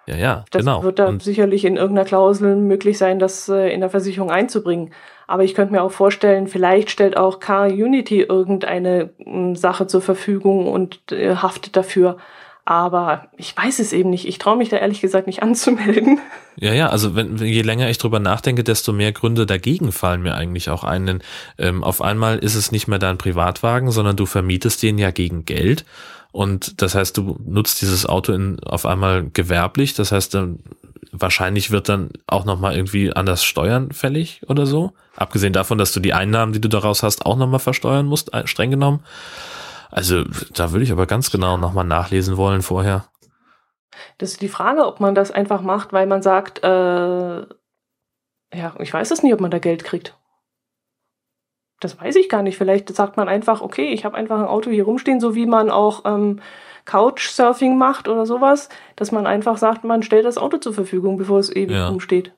[0.08, 0.84] Ja, ja, das genau.
[0.84, 4.92] wird da und sicherlich in irgendeiner Klausel möglich sein, das äh, in der Versicherung einzubringen.
[5.28, 10.02] Aber ich könnte mir auch vorstellen, vielleicht stellt auch Car Unity irgendeine äh, Sache zur
[10.02, 12.18] Verfügung und äh, haftet dafür.
[12.66, 14.28] Aber ich weiß es eben nicht.
[14.28, 16.20] Ich traue mich da ehrlich gesagt nicht anzumelden.
[16.58, 20.36] Ja, ja, also wenn, je länger ich drüber nachdenke, desto mehr Gründe dagegen fallen mir
[20.36, 21.06] eigentlich auch ein.
[21.06, 21.24] Denn
[21.58, 25.46] ähm, auf einmal ist es nicht mehr dein Privatwagen, sondern du vermietest den ja gegen
[25.46, 25.86] Geld.
[26.32, 29.94] Und das heißt, du nutzt dieses Auto in, auf einmal gewerblich.
[29.94, 30.60] Das heißt, dann
[31.12, 34.94] wahrscheinlich wird dann auch nochmal irgendwie anders Steuern fällig oder so.
[35.16, 38.48] Abgesehen davon, dass du die Einnahmen, die du daraus hast, auch nochmal versteuern musst, äh,
[38.48, 39.04] streng genommen.
[39.90, 40.24] Also
[40.54, 43.06] da würde ich aber ganz genau nochmal nachlesen wollen vorher.
[44.18, 47.42] Das ist die Frage, ob man das einfach macht, weil man sagt, äh,
[48.54, 50.16] ja, ich weiß es nicht, ob man da Geld kriegt.
[51.82, 52.58] Das weiß ich gar nicht.
[52.58, 55.70] Vielleicht sagt man einfach, okay, ich habe einfach ein Auto hier rumstehen, so wie man
[55.70, 56.40] auch ähm,
[56.86, 61.40] Couchsurfing macht oder sowas, dass man einfach sagt, man stellt das Auto zur Verfügung, bevor
[61.40, 61.90] es ewig ja.
[61.90, 62.34] rumsteht.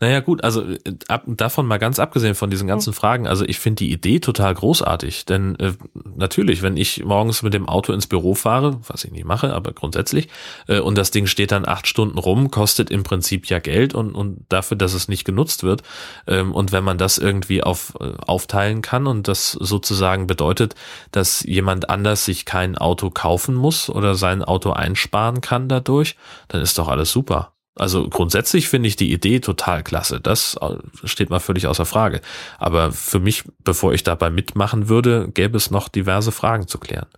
[0.00, 0.78] Naja, gut, also äh,
[1.08, 2.94] ab, davon mal ganz abgesehen von diesen ganzen mhm.
[2.94, 5.72] Fragen, also ich finde die Idee total großartig, denn äh,
[6.16, 9.72] natürlich, wenn ich morgens mit dem Auto ins Büro fahre, was ich nicht mache, aber
[9.72, 10.28] grundsätzlich,
[10.68, 14.14] äh, und das Ding steht dann acht Stunden rum, kostet im Prinzip ja Geld und,
[14.14, 15.82] und dafür, dass es nicht genutzt wird.
[16.26, 20.74] Ähm, und wenn man das irgendwie auf, äh, aufteilen kann und das sozusagen bedeutet,
[21.10, 26.16] dass jemand anders sich kein Auto kaufen muss oder sein Auto einsparen kann dadurch,
[26.48, 27.55] dann ist doch alles super.
[27.78, 30.18] Also grundsätzlich finde ich die Idee total klasse.
[30.18, 32.22] Das äh, steht mal völlig außer Frage.
[32.58, 37.08] Aber für mich, bevor ich dabei mitmachen würde, gäbe es noch diverse Fragen zu klären.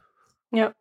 [0.51, 0.73] Ja.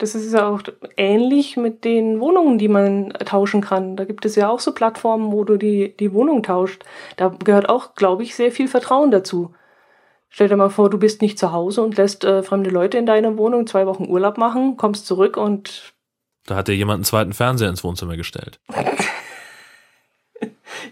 [0.00, 0.62] Das ist ja auch
[0.96, 3.96] ähnlich mit den Wohnungen, die man tauschen kann.
[3.96, 6.84] Da gibt es ja auch so Plattformen, wo du die, die Wohnung tauscht.
[7.16, 9.56] Da gehört auch, glaube ich, sehr viel Vertrauen dazu.
[10.28, 13.06] Stell dir mal vor, du bist nicht zu Hause und lässt äh, fremde Leute in
[13.06, 15.94] deiner Wohnung zwei Wochen Urlaub machen, kommst zurück und
[16.48, 18.58] da hat dir jemand einen zweiten Fernseher ins Wohnzimmer gestellt.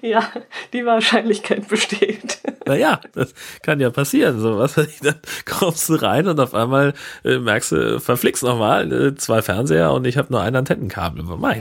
[0.02, 0.30] ja,
[0.72, 2.38] die Wahrscheinlichkeit besteht.
[2.66, 4.40] Naja, das kann ja passieren.
[4.40, 5.14] So was, dann
[5.44, 10.06] kommst du rein und auf einmal äh, merkst du, verflixt nochmal äh, zwei Fernseher und
[10.06, 11.22] ich habe nur ein Antennenkabel.
[11.22, 11.60] Mein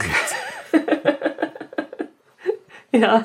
[2.92, 3.24] ja.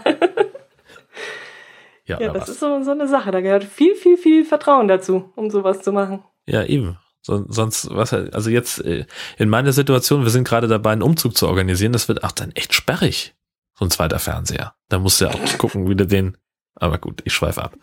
[2.05, 2.49] Ja, ja das was?
[2.49, 3.31] ist so, so eine Sache.
[3.31, 6.23] Da gehört viel, viel, viel Vertrauen dazu, um sowas zu machen.
[6.45, 6.97] Ja, eben.
[7.21, 9.05] So, sonst, was, also jetzt äh,
[9.37, 12.51] in meiner Situation, wir sind gerade dabei, einen Umzug zu organisieren, das wird auch dann
[12.51, 13.35] echt sperrig.
[13.82, 14.75] So ein zweiter Fernseher.
[14.89, 16.38] Da musst du ja auch gucken, wie du den.
[16.75, 17.75] Aber gut, ich schweife ab.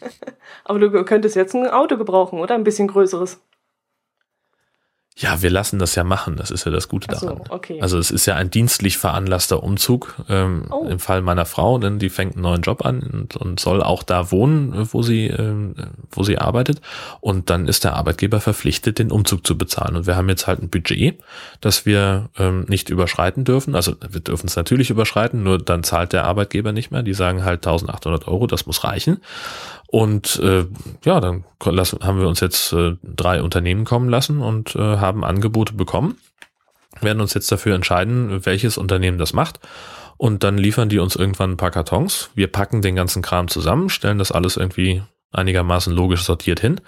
[0.64, 2.54] Aber du könntest jetzt ein Auto gebrauchen, oder?
[2.54, 3.42] Ein bisschen größeres.
[5.18, 6.36] Ja, wir lassen das ja machen.
[6.36, 7.38] Das ist ja das Gute daran.
[7.38, 7.80] So, okay.
[7.80, 10.86] Also es ist ja ein dienstlich veranlasster Umzug ähm, Oh.
[10.86, 14.02] im Fall meiner Frau, denn die fängt einen neuen Job an und, und soll auch
[14.02, 15.74] da wohnen, wo sie, ähm,
[16.10, 16.82] wo sie arbeitet.
[17.20, 19.96] Und dann ist der Arbeitgeber verpflichtet, den Umzug zu bezahlen.
[19.96, 21.18] Und wir haben jetzt halt ein Budget,
[21.62, 23.74] das wir ähm, nicht überschreiten dürfen.
[23.74, 27.02] Also wir dürfen es natürlich überschreiten, nur dann zahlt der Arbeitgeber nicht mehr.
[27.02, 29.22] Die sagen halt 1800 Euro, das muss reichen.
[29.88, 30.66] Und äh,
[31.04, 35.24] ja, dann lassen, haben wir uns jetzt äh, drei Unternehmen kommen lassen und äh, haben
[35.24, 36.18] Angebote bekommen.
[37.00, 39.60] Werden uns jetzt dafür entscheiden, welches Unternehmen das macht.
[40.16, 42.30] Und dann liefern die uns irgendwann ein paar Kartons.
[42.34, 46.80] Wir packen den ganzen Kram zusammen, stellen das alles irgendwie einigermaßen logisch sortiert hin.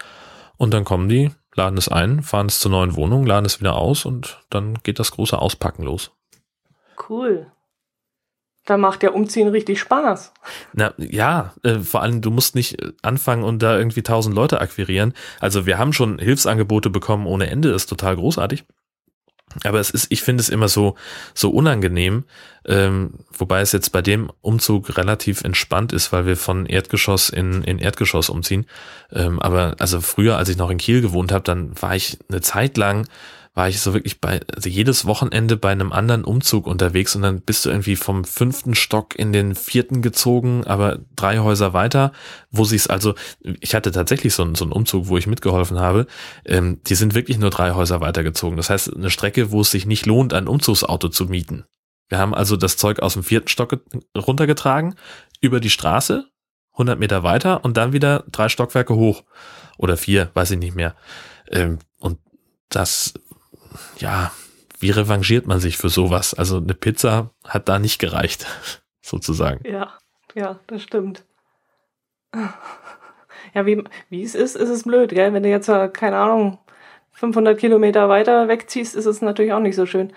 [0.56, 3.76] Und dann kommen die, laden es ein, fahren es zur neuen Wohnung, laden es wieder
[3.76, 6.10] aus und dann geht das große Auspacken los.
[7.08, 7.52] Cool.
[8.68, 10.34] Da macht der Umziehen richtig Spaß.
[10.74, 14.60] Na ja, äh, vor allem du musst nicht äh, anfangen und da irgendwie tausend Leute
[14.60, 15.14] akquirieren.
[15.40, 18.66] Also wir haben schon Hilfsangebote bekommen ohne Ende, ist total großartig.
[19.64, 20.96] Aber es ist, ich finde es immer so
[21.32, 22.24] so unangenehm,
[22.66, 27.62] ähm, wobei es jetzt bei dem Umzug relativ entspannt ist, weil wir von Erdgeschoss in
[27.64, 28.66] in Erdgeschoss umziehen.
[29.10, 32.42] Ähm, aber also früher, als ich noch in Kiel gewohnt habe, dann war ich eine
[32.42, 33.08] Zeit lang
[33.58, 37.40] war ich so wirklich bei, also jedes Wochenende bei einem anderen Umzug unterwegs und dann
[37.40, 42.12] bist du irgendwie vom fünften Stock in den vierten gezogen, aber drei Häuser weiter,
[42.52, 45.80] wo sie es also, ich hatte tatsächlich so einen, so einen Umzug, wo ich mitgeholfen
[45.80, 46.06] habe,
[46.44, 48.56] ähm, die sind wirklich nur drei Häuser weitergezogen.
[48.56, 51.64] Das heißt, eine Strecke, wo es sich nicht lohnt, ein Umzugsauto zu mieten.
[52.08, 53.80] Wir haben also das Zeug aus dem vierten Stock ge-
[54.16, 54.94] runtergetragen,
[55.40, 56.26] über die Straße,
[56.74, 59.24] 100 Meter weiter und dann wieder drei Stockwerke hoch.
[59.78, 60.94] Oder vier, weiß ich nicht mehr.
[61.50, 62.20] Ähm, und
[62.68, 63.14] das,
[63.98, 64.32] ja,
[64.80, 66.34] wie revanchiert man sich für sowas?
[66.34, 68.46] Also eine Pizza hat da nicht gereicht,
[69.02, 69.60] sozusagen.
[69.68, 69.92] Ja,
[70.34, 71.24] ja, das stimmt.
[73.54, 75.32] Ja, wie, wie es ist, ist es blöd, gell?
[75.32, 76.58] Wenn du jetzt, äh, keine Ahnung,
[77.12, 80.12] 500 Kilometer weiter wegziehst, ist es natürlich auch nicht so schön.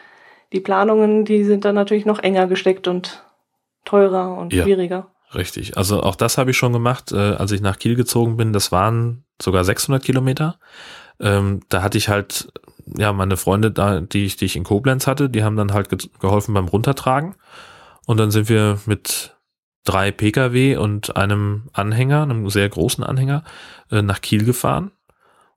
[0.51, 3.23] Die Planungen, die sind dann natürlich noch enger gesteckt und
[3.85, 4.63] teurer und Ja.
[4.63, 5.07] schwieriger.
[5.33, 5.77] Richtig.
[5.77, 8.51] Also auch das habe ich schon gemacht, äh, als ich nach Kiel gezogen bin.
[8.51, 10.59] Das waren sogar 600 Kilometer.
[11.21, 12.51] Ähm, da hatte ich halt,
[12.97, 15.89] ja, meine Freunde da, die ich, die ich in Koblenz hatte, die haben dann halt
[15.89, 17.35] ge geholfen beim Runtertragen.
[18.05, 19.35] Und dann sind wir mit
[19.83, 23.43] drei Pkw und einem Anhänger, einem sehr großen Anhänger,
[23.89, 24.91] äh, nach Kiel gefahren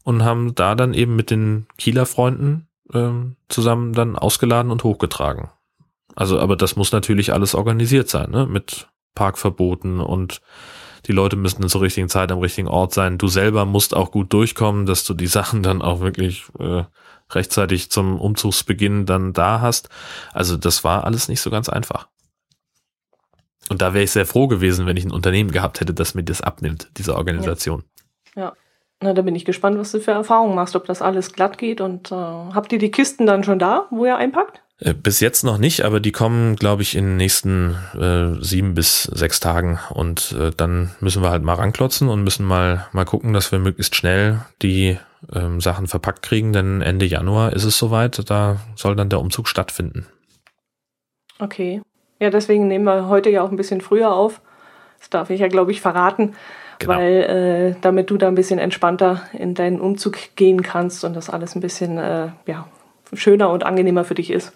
[0.05, 5.51] und haben da dann eben mit den Kieler Freunden ähm, zusammen dann ausgeladen und hochgetragen.
[6.15, 8.47] Also, aber das muss natürlich alles organisiert sein, ne?
[8.47, 10.41] Mit Parkverboten und
[11.07, 13.19] die Leute müssen zur richtigen Zeit am richtigen Ort sein.
[13.19, 16.85] Du selber musst auch gut durchkommen, dass du die Sachen dann auch wirklich äh,
[17.31, 19.89] rechtzeitig zum Umzugsbeginn dann da hast.
[20.33, 22.09] Also das war alles nicht so ganz einfach.
[23.71, 26.25] Und da wäre ich sehr froh gewesen, wenn ich ein Unternehmen gehabt hätte, das mir
[26.25, 27.83] das abnimmt, diese Organisation.
[29.01, 31.83] Na, da bin ich gespannt, was du für Erfahrungen machst, ob das alles glatt geht.
[31.83, 34.64] Und äh, habt ihr die Kisten dann schon da, wo ihr einpackt?
[34.81, 38.75] Äh, Bis jetzt noch nicht, aber die kommen, glaube ich, in den nächsten äh, sieben
[38.75, 39.79] bis sechs Tagen.
[39.91, 43.59] Und äh, dann müssen wir halt mal ranklotzen und müssen mal, mal gucken, dass wir
[43.59, 44.99] möglichst schnell die
[45.33, 49.49] ähm, Sachen verpackt kriegen, denn Ende Januar ist es soweit, da soll dann der Umzug
[49.49, 50.07] stattfinden.
[51.39, 51.81] Okay.
[52.21, 54.41] Ja, deswegen nehmen wir heute ja auch ein bisschen früher auf.
[54.99, 56.35] Das darf ich ja, glaube ich, verraten,
[56.79, 56.95] Genau.
[56.95, 61.31] weil äh, damit du da ein bisschen entspannter in deinen Umzug gehen kannst und das
[61.31, 62.67] alles ein bisschen äh, ja,
[63.13, 64.53] schöner und angenehmer für dich ist.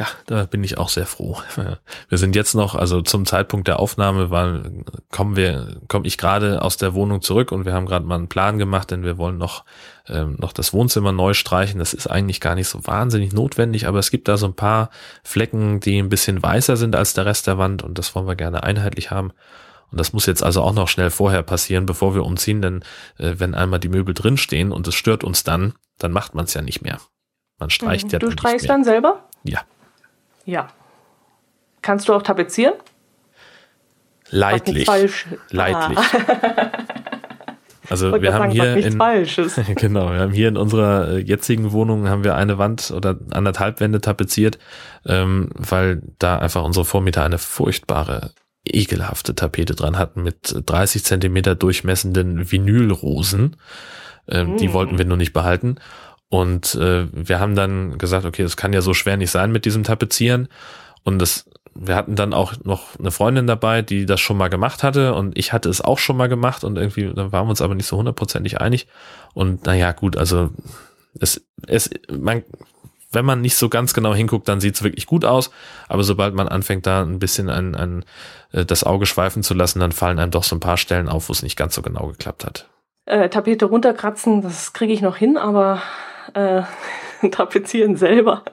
[0.00, 1.36] Ja, da bin ich auch sehr froh.
[2.08, 4.62] Wir sind jetzt noch, also zum Zeitpunkt der Aufnahme war,
[5.10, 8.28] kommen wir, komme ich gerade aus der Wohnung zurück und wir haben gerade mal einen
[8.28, 9.66] Plan gemacht, denn wir wollen noch,
[10.08, 11.78] ähm, noch das Wohnzimmer neu streichen.
[11.80, 14.88] Das ist eigentlich gar nicht so wahnsinnig notwendig, aber es gibt da so ein paar
[15.22, 18.36] Flecken, die ein bisschen weißer sind als der Rest der Wand und das wollen wir
[18.36, 19.32] gerne einheitlich haben.
[19.90, 22.84] Und das muss jetzt also auch noch schnell vorher passieren, bevor wir umziehen, denn
[23.18, 26.54] äh, wenn einmal die Möbel drinstehen und es stört uns dann, dann macht man es
[26.54, 26.98] ja nicht mehr.
[27.58, 28.76] Man streicht ja du dann streichst nicht mehr.
[28.76, 29.28] dann selber?
[29.44, 29.60] Ja.
[30.44, 30.68] Ja.
[31.82, 32.74] Kannst du auch tapezieren?
[34.30, 34.74] Leidlich.
[34.76, 35.26] nicht falsch.
[35.50, 35.98] Leidlich.
[35.98, 36.70] Ah,
[37.88, 39.60] Also wir haben sagen, hier nichts in, Falsches.
[39.74, 43.80] genau, wir haben hier in unserer äh, jetzigen Wohnung haben wir eine Wand oder anderthalb
[43.80, 44.60] Wände tapeziert,
[45.04, 48.30] ähm, weil da einfach unsere Vormieter eine furchtbare,
[48.64, 53.56] ekelhafte Tapete dran hatten mit 30 Zentimeter durchmessenden Vinylrosen.
[54.28, 54.72] Ähm, Die Mm.
[54.72, 55.74] wollten wir nur nicht behalten.
[56.30, 59.64] Und äh, wir haben dann gesagt, okay, das kann ja so schwer nicht sein mit
[59.64, 60.48] diesem Tapezieren.
[61.02, 64.82] Und das, wir hatten dann auch noch eine Freundin dabei, die das schon mal gemacht
[64.82, 67.60] hatte und ich hatte es auch schon mal gemacht und irgendwie, da waren wir uns
[67.60, 68.86] aber nicht so hundertprozentig einig.
[69.34, 70.50] Und naja, gut, also
[71.18, 72.44] es, es, man
[73.12, 75.50] wenn man nicht so ganz genau hinguckt, dann sieht's wirklich gut aus.
[75.88, 78.04] Aber sobald man anfängt, da ein bisschen ein, ein,
[78.52, 81.28] äh, das Auge schweifen zu lassen, dann fallen einem doch so ein paar Stellen auf,
[81.28, 82.68] wo es nicht ganz so genau geklappt hat.
[83.06, 85.82] Äh, Tapete runterkratzen, das kriege ich noch hin, aber
[86.34, 86.62] äh,
[87.30, 88.44] tapezieren selber,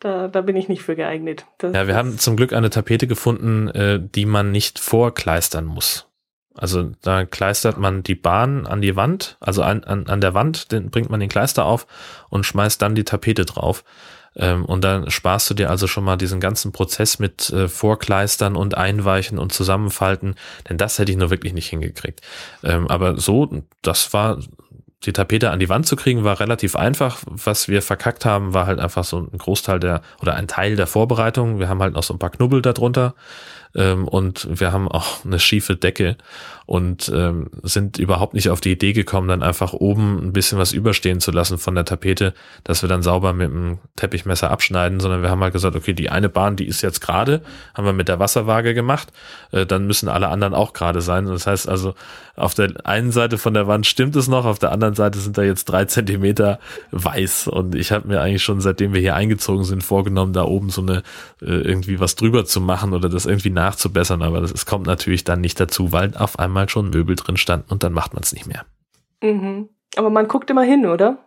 [0.00, 1.46] da, da bin ich nicht für geeignet.
[1.58, 6.06] Das, ja, wir haben zum Glück eine Tapete gefunden, äh, die man nicht vorkleistern muss.
[6.54, 10.72] Also da kleistert man die Bahn an die Wand, also an, an, an der Wand
[10.72, 11.86] den, bringt man den Kleister auf
[12.28, 13.84] und schmeißt dann die Tapete drauf.
[14.36, 18.56] Ähm, und dann sparst du dir also schon mal diesen ganzen Prozess mit äh, Vorkleistern
[18.56, 20.34] und Einweichen und Zusammenfalten,
[20.68, 22.20] denn das hätte ich nur wirklich nicht hingekriegt.
[22.62, 23.48] Ähm, aber so,
[23.82, 24.38] das war
[25.04, 27.20] die Tapete an die Wand zu kriegen, war relativ einfach.
[27.26, 30.86] Was wir verkackt haben, war halt einfach so ein Großteil der oder ein Teil der
[30.86, 31.58] Vorbereitung.
[31.58, 33.14] Wir haben halt noch so ein paar Knubbel darunter
[33.74, 36.16] ähm, und wir haben auch eine schiefe Decke
[36.70, 40.70] und ähm, sind überhaupt nicht auf die Idee gekommen, dann einfach oben ein bisschen was
[40.72, 45.20] überstehen zu lassen von der Tapete, dass wir dann sauber mit dem Teppichmesser abschneiden, sondern
[45.20, 47.42] wir haben halt gesagt, okay, die eine Bahn, die ist jetzt gerade,
[47.74, 49.08] haben wir mit der Wasserwaage gemacht,
[49.50, 51.26] äh, dann müssen alle anderen auch gerade sein.
[51.26, 51.96] Das heißt also,
[52.36, 55.36] auf der einen Seite von der Wand stimmt es noch, auf der anderen Seite sind
[55.36, 56.60] da jetzt drei Zentimeter
[56.92, 57.48] weiß.
[57.48, 60.82] Und ich habe mir eigentlich schon, seitdem wir hier eingezogen sind, vorgenommen, da oben so
[60.82, 61.02] eine
[61.42, 65.24] äh, irgendwie was drüber zu machen oder das irgendwie nachzubessern, aber das, es kommt natürlich
[65.24, 68.22] dann nicht dazu, weil auf einmal mal schon Möbel drin standen und dann macht man
[68.22, 68.64] es nicht mehr.
[69.22, 69.68] Mhm.
[69.96, 71.18] Aber man guckt immer hin, oder?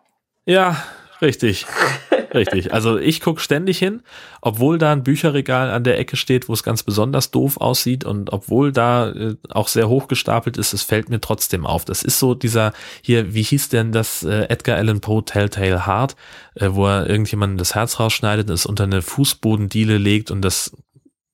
[0.45, 0.83] Ja,
[1.21, 1.65] richtig.
[2.33, 2.73] richtig.
[2.73, 4.01] Also ich gucke ständig hin,
[4.41, 8.31] obwohl da ein Bücherregal an der Ecke steht, wo es ganz besonders doof aussieht und
[8.31, 11.83] obwohl da äh, auch sehr hoch gestapelt ist, es fällt mir trotzdem auf.
[11.83, 16.15] Das ist so dieser hier, wie hieß denn das äh, Edgar Allan Poe Telltale Heart,
[16.55, 20.71] äh, wo er irgendjemanden das Herz rausschneidet, es unter eine Fußbodendiele legt und das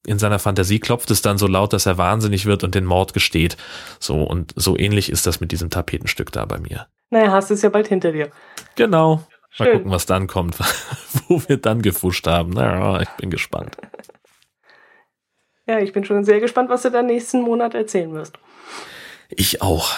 [0.10, 3.14] in seiner Fantasie klopft es dann so laut, dass er wahnsinnig wird und den Mord
[3.14, 3.57] gesteht.
[3.99, 6.88] So, und so ähnlich ist das mit diesem Tapetenstück da bei mir.
[7.12, 8.30] Naja, hast du es ja bald hinter dir.
[8.76, 9.24] Genau.
[9.51, 9.68] Schön.
[9.68, 10.57] Mal gucken, was dann kommt,
[11.28, 12.51] wo wir dann gefuscht haben.
[12.51, 13.78] Naja, ich bin gespannt.
[15.68, 18.38] Ja, ich bin schon sehr gespannt, was du dann nächsten Monat erzählen wirst.
[19.30, 19.91] Ich auch.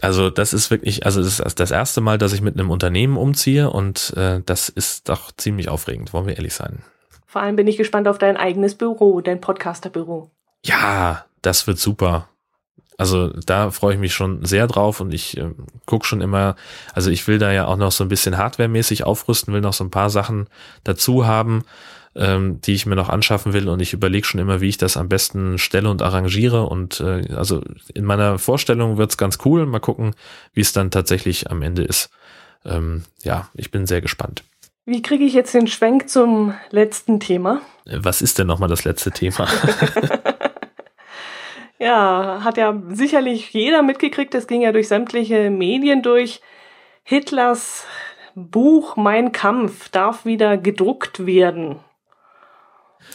[0.00, 3.18] Also das ist wirklich, also das ist das erste Mal, dass ich mit einem Unternehmen
[3.18, 6.82] umziehe und äh, das ist doch ziemlich aufregend, wollen wir ehrlich sein.
[7.30, 10.32] Vor allem bin ich gespannt auf dein eigenes Büro, dein Podcasterbüro.
[10.66, 12.28] Ja, das wird super.
[12.98, 15.52] Also da freue ich mich schon sehr drauf und ich äh,
[15.86, 16.56] gucke schon immer,
[16.92, 19.84] also ich will da ja auch noch so ein bisschen hardwaremäßig aufrüsten, will noch so
[19.84, 20.48] ein paar Sachen
[20.82, 21.62] dazu haben,
[22.16, 24.96] ähm, die ich mir noch anschaffen will und ich überlege schon immer, wie ich das
[24.96, 27.62] am besten stelle und arrangiere und äh, also
[27.94, 29.66] in meiner Vorstellung wird's ganz cool.
[29.66, 30.16] Mal gucken,
[30.52, 32.10] wie es dann tatsächlich am Ende ist.
[32.64, 34.42] Ähm, ja, ich bin sehr gespannt.
[34.90, 37.60] Wie kriege ich jetzt den Schwenk zum letzten Thema?
[37.84, 39.46] Was ist denn nochmal das letzte Thema?
[41.78, 46.40] ja, hat ja sicherlich jeder mitgekriegt, es ging ja durch sämtliche Medien durch.
[47.04, 47.84] Hitlers
[48.34, 51.78] Buch Mein Kampf darf wieder gedruckt werden.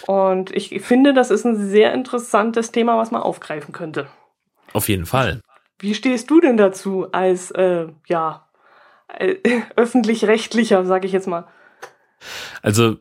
[0.07, 4.07] Und ich finde, das ist ein sehr interessantes Thema, was man aufgreifen könnte.
[4.71, 5.41] Auf jeden Fall.
[5.79, 8.47] Wie stehst du denn dazu als, äh, ja,
[9.09, 9.35] äh,
[9.75, 11.49] öffentlich-rechtlicher, sage ich jetzt mal?
[12.61, 12.97] Also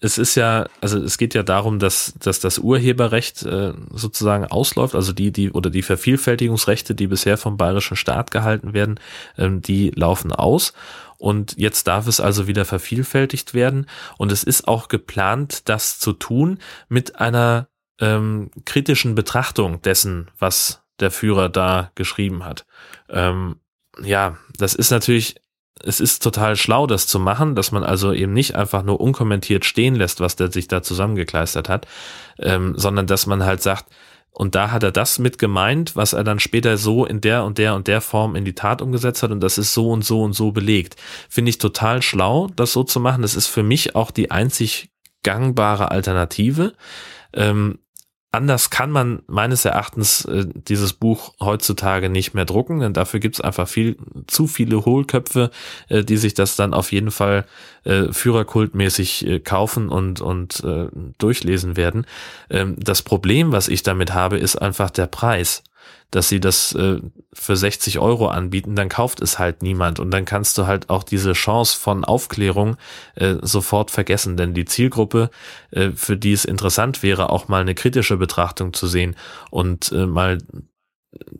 [0.00, 4.94] es ist ja, also es geht ja darum, dass, dass das Urheberrecht äh, sozusagen ausläuft,
[4.94, 9.00] also die, die oder die Vervielfältigungsrechte, die bisher vom bayerischen Staat gehalten werden,
[9.38, 10.74] ähm, die laufen aus.
[11.16, 13.86] Und jetzt darf es also wieder vervielfältigt werden.
[14.18, 17.68] Und es ist auch geplant, das zu tun mit einer
[17.98, 22.66] ähm, kritischen Betrachtung dessen, was der Führer da geschrieben hat.
[23.08, 23.56] Ähm,
[24.02, 25.36] ja, das ist natürlich
[25.82, 29.64] es ist total schlau, das zu machen, dass man also eben nicht einfach nur unkommentiert
[29.64, 31.86] stehen lässt, was der sich da zusammengekleistert hat,
[32.38, 33.86] ähm, sondern dass man halt sagt,
[34.30, 37.56] und da hat er das mit gemeint, was er dann später so in der und
[37.58, 40.22] der und der Form in die Tat umgesetzt hat und das ist so und so
[40.22, 40.96] und so belegt.
[41.28, 43.22] Finde ich total schlau, das so zu machen.
[43.22, 44.90] Das ist für mich auch die einzig
[45.22, 46.74] gangbare Alternative.
[47.32, 47.78] Ähm,
[48.34, 53.36] anders kann man meines Erachtens äh, dieses Buch heutzutage nicht mehr drucken, denn dafür gibt
[53.36, 55.50] es einfach viel zu viele Hohlköpfe,
[55.88, 57.46] äh, die sich das dann auf jeden Fall
[57.84, 62.06] äh, Führerkultmäßig äh, kaufen und und äh, durchlesen werden.
[62.50, 65.62] Ähm, das Problem, was ich damit habe, ist einfach der Preis
[66.10, 67.00] dass sie das äh,
[67.32, 71.02] für 60 Euro anbieten, dann kauft es halt niemand und dann kannst du halt auch
[71.02, 72.76] diese Chance von Aufklärung
[73.16, 75.30] äh, sofort vergessen, denn die Zielgruppe,
[75.70, 79.16] äh, für die es interessant wäre, auch mal eine kritische Betrachtung zu sehen
[79.50, 80.38] und äh, mal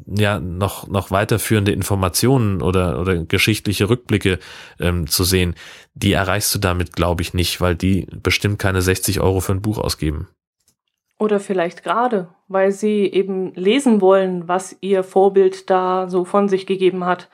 [0.07, 4.39] ja noch noch weiterführende Informationen oder oder geschichtliche Rückblicke
[4.79, 5.55] ähm, zu sehen,
[5.95, 9.63] die erreichst du damit, glaube ich, nicht, weil die bestimmt keine 60 Euro für ein
[9.63, 10.29] Buch ausgeben.
[11.19, 16.67] Oder vielleicht gerade, weil sie eben lesen wollen, was ihr Vorbild da so von sich
[16.67, 17.29] gegeben hat.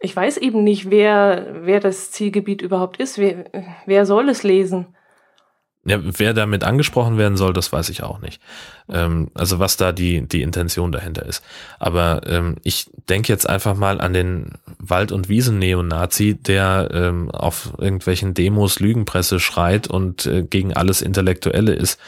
[0.00, 3.18] Ich weiß eben nicht, wer, wer das Zielgebiet überhaupt ist.
[3.18, 3.44] Wer,
[3.84, 4.96] wer soll es lesen?
[5.90, 8.40] Ja, wer damit angesprochen werden soll, das weiß ich auch nicht.
[8.88, 11.42] Ähm, also was da die, die Intention dahinter ist.
[11.80, 17.72] Aber ähm, ich denke jetzt einfach mal an den Wald- und Wiesen-Neonazi, der ähm, auf
[17.78, 21.98] irgendwelchen Demos Lügenpresse schreit und äh, gegen alles Intellektuelle ist.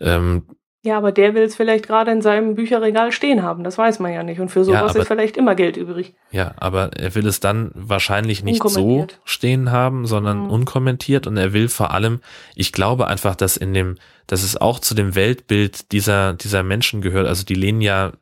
[0.00, 0.42] Ähm,
[0.82, 3.64] ja, aber der will es vielleicht gerade in seinem Bücherregal stehen haben.
[3.64, 4.40] Das weiß man ja nicht.
[4.40, 6.14] Und für sowas ja, aber, ist vielleicht immer Geld übrig.
[6.30, 10.50] Ja, aber er will es dann wahrscheinlich nicht so stehen haben, sondern mhm.
[10.50, 11.26] unkommentiert.
[11.26, 12.20] Und er will vor allem,
[12.54, 17.02] ich glaube einfach, dass in dem, dass es auch zu dem Weltbild dieser, dieser Menschen
[17.02, 17.26] gehört.
[17.26, 18.12] Also die lehnen ja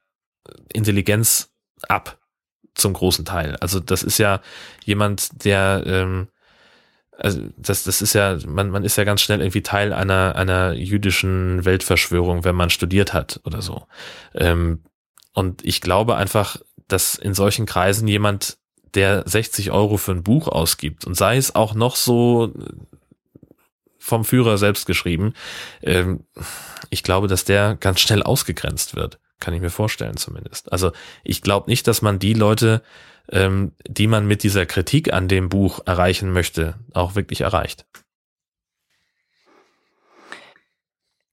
[0.73, 1.53] Intelligenz
[1.89, 2.19] ab
[2.75, 3.57] zum großen Teil.
[3.61, 4.41] Also das ist ja
[4.85, 6.27] jemand, der ähm,
[7.19, 10.73] also das, das ist ja, man, man ist ja ganz schnell irgendwie Teil einer, einer
[10.73, 13.87] jüdischen Weltverschwörung, wenn man studiert hat oder so.
[14.35, 14.85] Ähm,
[15.35, 18.59] und ich glaube einfach, dass in solchen Kreisen jemand,
[18.95, 22.53] der 60 Euro für ein Buch ausgibt und sei es auch noch so
[23.99, 25.35] vom Führer selbst geschrieben,
[25.83, 26.25] ähm,
[26.89, 29.19] ich glaube, dass der ganz schnell ausgegrenzt wird.
[29.41, 30.73] Kann ich mir vorstellen zumindest.
[30.73, 30.93] Also
[31.23, 32.83] ich glaube nicht, dass man die Leute
[33.33, 37.87] ähm, die man mit dieser Kritik an dem Buch erreichen möchte, auch wirklich erreicht?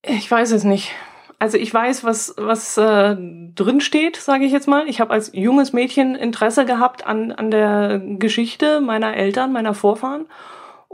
[0.03, 0.91] Ich weiß es nicht.
[1.39, 3.15] Also ich weiß, was, was äh,
[3.55, 4.87] drin steht, sage ich jetzt mal.
[4.87, 10.25] Ich habe als junges Mädchen Interesse gehabt an, an der Geschichte meiner Eltern, meiner Vorfahren.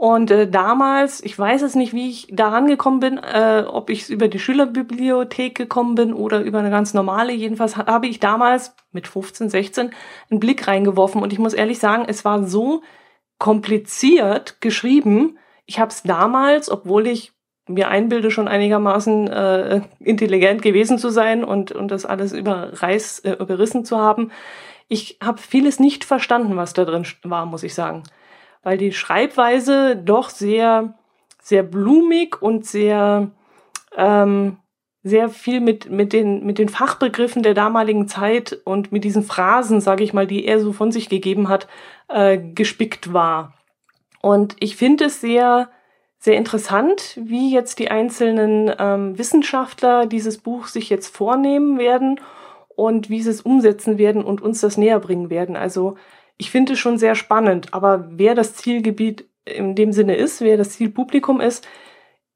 [0.02, 4.10] Und äh, damals, ich weiß es nicht, wie ich da rangekommen bin, äh, ob ich
[4.10, 7.32] über die Schülerbibliothek gekommen bin oder über eine ganz normale.
[7.32, 9.92] Jedenfalls habe ich damals mit 15, 16
[10.28, 11.22] einen Blick reingeworfen.
[11.22, 12.82] Und ich muss ehrlich sagen, es war so
[13.38, 15.38] kompliziert geschrieben.
[15.66, 17.30] Ich habe es damals, obwohl ich
[17.68, 23.36] mir einbilde, schon einigermaßen äh, intelligent gewesen zu sein und, und das alles überreiß, äh,
[23.38, 24.32] überrissen zu haben.
[24.88, 28.02] Ich habe vieles nicht verstanden, was da drin war, muss ich sagen
[28.62, 30.94] weil die Schreibweise doch sehr,
[31.40, 33.30] sehr blumig und sehr,
[33.96, 34.58] ähm,
[35.02, 39.80] sehr viel mit, mit, den, mit den Fachbegriffen der damaligen Zeit und mit diesen Phrasen,
[39.80, 41.66] sage ich mal, die er so von sich gegeben hat,
[42.08, 43.54] äh, gespickt war.
[44.20, 45.68] Und ich finde es sehr,
[46.18, 52.20] sehr interessant, wie jetzt die einzelnen ähm, Wissenschaftler dieses Buch sich jetzt vornehmen werden
[52.76, 55.56] und wie sie es umsetzen werden und uns das näher bringen werden.
[55.56, 55.96] Also
[56.38, 60.56] ich finde es schon sehr spannend, aber wer das Zielgebiet in dem Sinne ist, wer
[60.56, 61.66] das Zielpublikum ist,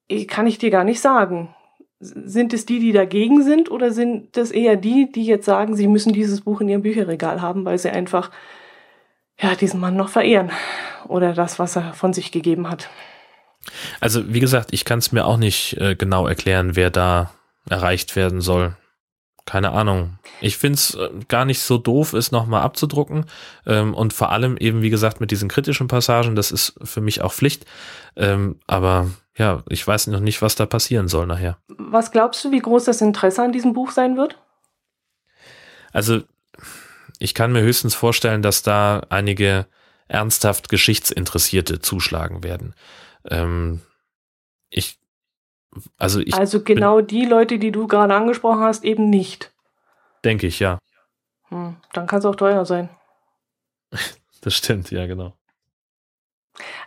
[0.09, 1.55] eh, kann ich dir gar nicht sagen.
[1.99, 5.89] Sind es die, die dagegen sind, oder sind es eher die, die jetzt sagen, sie
[5.89, 8.31] müssen dieses Buch in ihrem Bücherregal haben, weil sie einfach
[9.41, 10.51] ja, diesen Mann noch verehren
[11.09, 12.91] oder das, was er von sich gegeben hat?
[14.01, 17.33] Also, wie gesagt, ich kann es mir auch nicht äh, genau erklären, wer da
[17.69, 18.77] erreicht werden soll
[19.47, 20.19] keine Ahnung.
[20.41, 23.25] Ich find's äh, gar nicht so doof, es nochmal abzudrucken.
[23.65, 27.23] Ähm, und vor allem eben, wie gesagt, mit diesen kritischen Passagen, das ist für mich
[27.23, 27.65] auch Pflicht.
[28.17, 31.59] Ähm, aber ja, ich weiß noch nicht, was da passieren soll nachher.
[31.69, 34.37] Was glaubst du, wie groß das Interesse an diesem Buch sein wird?
[35.93, 36.23] Also,
[37.19, 39.67] ich kann mir höchstens vorstellen, dass da einige
[40.09, 42.75] ernsthaft Geschichtsinteressierte zuschlagen werden.
[43.29, 43.81] Ähm,
[44.69, 44.99] ich
[45.99, 49.53] also, ich also genau die Leute, die du gerade angesprochen hast, eben nicht.
[50.25, 50.79] Denke ich, ja.
[51.49, 52.89] Hm, dann kann es auch teuer sein.
[54.41, 55.35] das stimmt, ja, genau.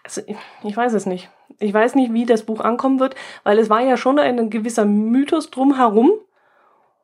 [0.03, 1.29] Also ich, ich, weiß es nicht.
[1.59, 4.85] Ich weiß nicht, wie das Buch ankommen wird, weil es war ja schon ein gewisser
[4.85, 6.11] Mythos drumherum.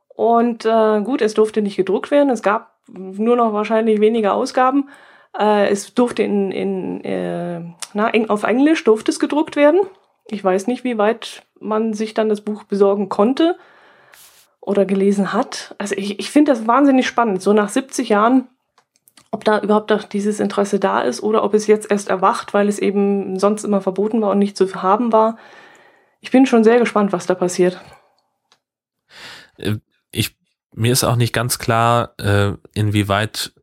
[0.07, 2.29] Und äh, gut, es durfte nicht gedruckt werden.
[2.29, 4.89] Es gab nur noch wahrscheinlich weniger Ausgaben.
[5.37, 7.61] Äh, es durfte in, in äh,
[7.93, 9.81] na, auf Englisch durfte es gedruckt werden.
[10.27, 13.57] Ich weiß nicht, wie weit man sich dann das Buch besorgen konnte
[14.61, 15.75] oder gelesen hat.
[15.77, 18.47] Also ich, ich finde das wahnsinnig spannend, so nach 70 Jahren,
[19.31, 22.67] ob da überhaupt noch dieses Interesse da ist oder ob es jetzt erst erwacht, weil
[22.67, 25.37] es eben sonst immer verboten war und nicht zu haben war.
[26.21, 27.79] Ich bin schon sehr gespannt, was da passiert.
[29.57, 29.75] Äh,
[30.11, 30.35] ich,
[30.73, 33.53] mir ist auch nicht ganz klar, äh, inwieweit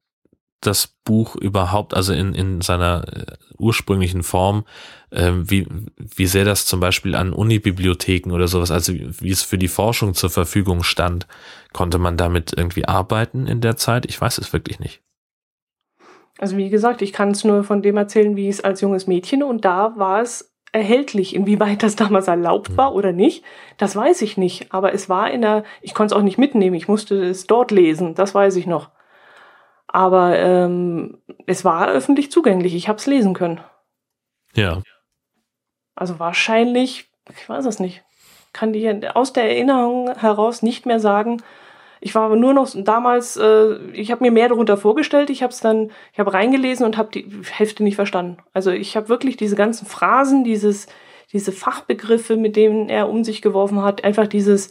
[0.62, 3.26] das Buch überhaupt, also in, in seiner äh,
[3.58, 4.64] ursprünglichen Form,
[5.10, 9.58] äh, wie, wie sehr das zum Beispiel an Unibibliotheken oder sowas, also wie es für
[9.58, 11.26] die Forschung zur Verfügung stand,
[11.72, 14.06] konnte man damit irgendwie arbeiten in der Zeit?
[14.06, 15.02] Ich weiß es wirklich nicht.
[16.38, 19.42] Also wie gesagt, ich kann es nur von dem erzählen, wie es als junges Mädchen
[19.42, 21.34] und da war es erhältlich.
[21.34, 22.76] Inwieweit das damals erlaubt hm.
[22.76, 23.44] war oder nicht,
[23.78, 24.72] das weiß ich nicht.
[24.72, 27.70] Aber es war in der, ich konnte es auch nicht mitnehmen, ich musste es dort
[27.70, 28.90] lesen, das weiß ich noch.
[29.94, 32.74] Aber ähm, es war öffentlich zugänglich.
[32.74, 33.60] Ich habe es lesen können.
[34.54, 34.82] Ja.
[35.94, 38.02] Also wahrscheinlich, ich weiß es nicht,
[38.54, 41.42] kann die aus der Erinnerung heraus nicht mehr sagen,
[42.04, 45.30] Ich war nur noch damals, äh, ich habe mir mehr darunter vorgestellt.
[45.30, 48.38] Ich habe es dann, ich habe reingelesen und habe die Hälfte nicht verstanden.
[48.52, 50.88] Also ich habe wirklich diese ganzen Phrasen, dieses,
[51.32, 54.70] diese Fachbegriffe, mit denen er um sich geworfen hat, einfach dieses,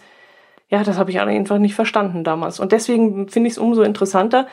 [0.67, 2.59] ja, das habe ich einfach nicht verstanden damals.
[2.59, 4.45] Und deswegen finde ich es umso interessanter,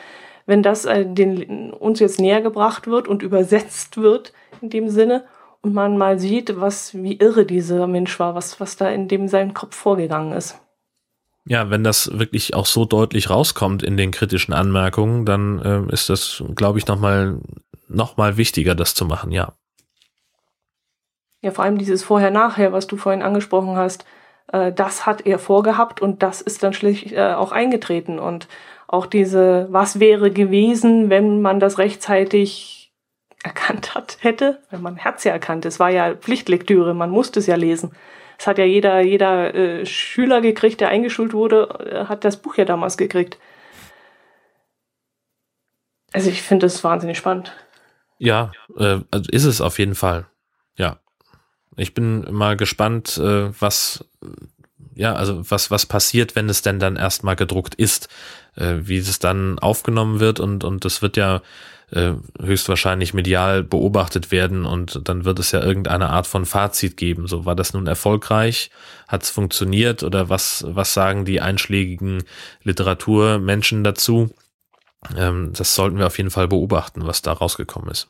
[0.49, 5.23] wenn das äh, den, uns jetzt näher gebracht wird und übersetzt wird in dem Sinne
[5.61, 9.27] und man mal sieht, was, wie irre dieser Mensch war, was, was da in dem
[9.27, 10.59] seinem Kopf vorgegangen ist.
[11.45, 16.09] Ja, wenn das wirklich auch so deutlich rauskommt in den kritischen Anmerkungen, dann äh, ist
[16.09, 17.39] das, glaube ich, nochmal
[17.87, 19.53] noch mal wichtiger, das zu machen, ja.
[21.41, 24.03] Ja, vor allem dieses Vorher-Nachher, was du vorhin angesprochen hast,
[24.51, 28.19] äh, das hat er vorgehabt und das ist dann schlicht äh, auch eingetreten.
[28.19, 28.47] Und
[28.89, 32.91] auch diese, was wäre gewesen, wenn man das rechtzeitig
[33.43, 35.65] erkannt hat, hätte, wenn man Herz ja erkannt.
[35.65, 37.91] Es war ja Pflichtlektüre, man musste es ja lesen.
[38.39, 42.55] Es hat ja jeder, jeder äh, Schüler gekriegt, der eingeschult wurde, äh, hat das Buch
[42.55, 43.37] ja damals gekriegt.
[46.11, 47.53] Also ich finde das wahnsinnig spannend.
[48.17, 50.25] Ja, äh, also ist es auf jeden Fall.
[50.77, 50.97] Ja.
[51.77, 54.03] Ich bin mal gespannt, äh, was,
[54.99, 58.09] ja, also was, was passiert, wenn es denn dann erstmal gedruckt ist,
[58.55, 61.41] äh, wie es dann aufgenommen wird und, und das wird ja
[61.91, 67.27] äh, höchstwahrscheinlich medial beobachtet werden und dann wird es ja irgendeine Art von Fazit geben.
[67.27, 68.71] So war das nun erfolgreich?
[69.07, 72.23] Hat es funktioniert oder was, was sagen die einschlägigen
[72.63, 74.29] Literaturmenschen dazu?
[75.15, 78.09] Ähm, das sollten wir auf jeden Fall beobachten, was da rausgekommen ist.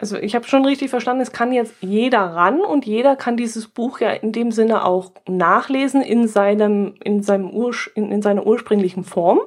[0.00, 3.68] Also ich habe schon richtig verstanden, es kann jetzt jeder ran und jeder kann dieses
[3.68, 8.46] Buch ja in dem Sinne auch nachlesen in seinem in seinem Ur, in, in seiner
[8.46, 9.40] ursprünglichen Form.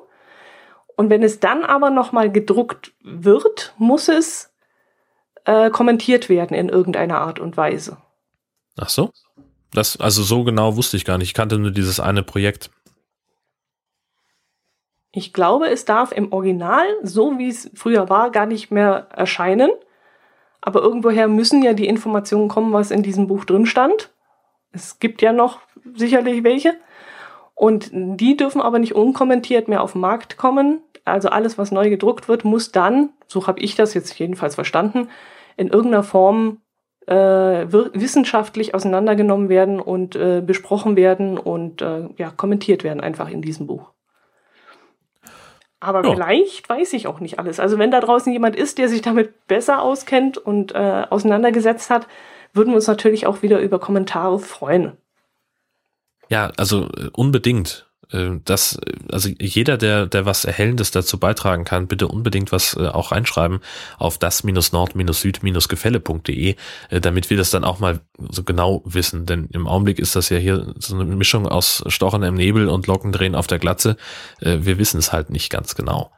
[0.96, 4.54] Und wenn es dann aber nochmal gedruckt wird, muss es
[5.46, 7.98] äh, kommentiert werden in irgendeiner Art und Weise.
[8.78, 9.12] Ach so?
[9.72, 11.30] Das, also so genau wusste ich gar nicht.
[11.30, 12.70] Ich kannte nur dieses eine Projekt.
[15.12, 19.72] Ich glaube, es darf im Original, so wie es früher war, gar nicht mehr erscheinen.
[20.66, 24.14] Aber irgendwoher müssen ja die Informationen kommen, was in diesem Buch drin stand.
[24.72, 25.60] Es gibt ja noch
[25.94, 26.76] sicherlich welche.
[27.54, 30.82] Und die dürfen aber nicht unkommentiert mehr auf den Markt kommen.
[31.04, 35.10] Also alles, was neu gedruckt wird, muss dann, so habe ich das jetzt jedenfalls verstanden,
[35.58, 36.62] in irgendeiner Form
[37.08, 43.42] äh, wissenschaftlich auseinandergenommen werden und äh, besprochen werden und äh, ja, kommentiert werden einfach in
[43.42, 43.93] diesem Buch.
[45.84, 46.14] Aber ja.
[46.14, 47.60] vielleicht weiß ich auch nicht alles.
[47.60, 52.08] Also wenn da draußen jemand ist, der sich damit besser auskennt und äh, auseinandergesetzt hat,
[52.54, 54.94] würden wir uns natürlich auch wieder über Kommentare freuen.
[56.30, 57.88] Ja, also äh, unbedingt.
[58.14, 58.80] Äh, das,
[59.12, 63.60] also jeder, der, der was Erhellendes dazu beitragen kann, bitte unbedingt was äh, auch reinschreiben
[63.98, 66.56] auf das-nord-süd-gefälle.de,
[66.90, 69.26] damit wir das dann auch mal so genau wissen.
[69.26, 72.88] Denn im Augenblick ist das ja hier so eine Mischung aus Stochen im Nebel und
[72.88, 73.98] Lockendrehen auf der Glatze.
[74.40, 76.12] Wir wissen es halt nicht ganz genau.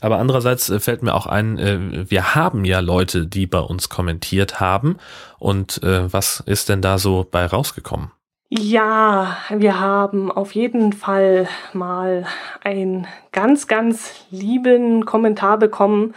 [0.00, 3.88] Aber andererseits äh, fällt mir auch ein, äh, wir haben ja Leute, die bei uns
[3.88, 4.96] kommentiert haben.
[5.38, 8.10] Und äh, was ist denn da so bei rausgekommen?
[8.48, 12.26] Ja, wir haben auf jeden Fall mal
[12.62, 16.14] einen ganz, ganz lieben Kommentar bekommen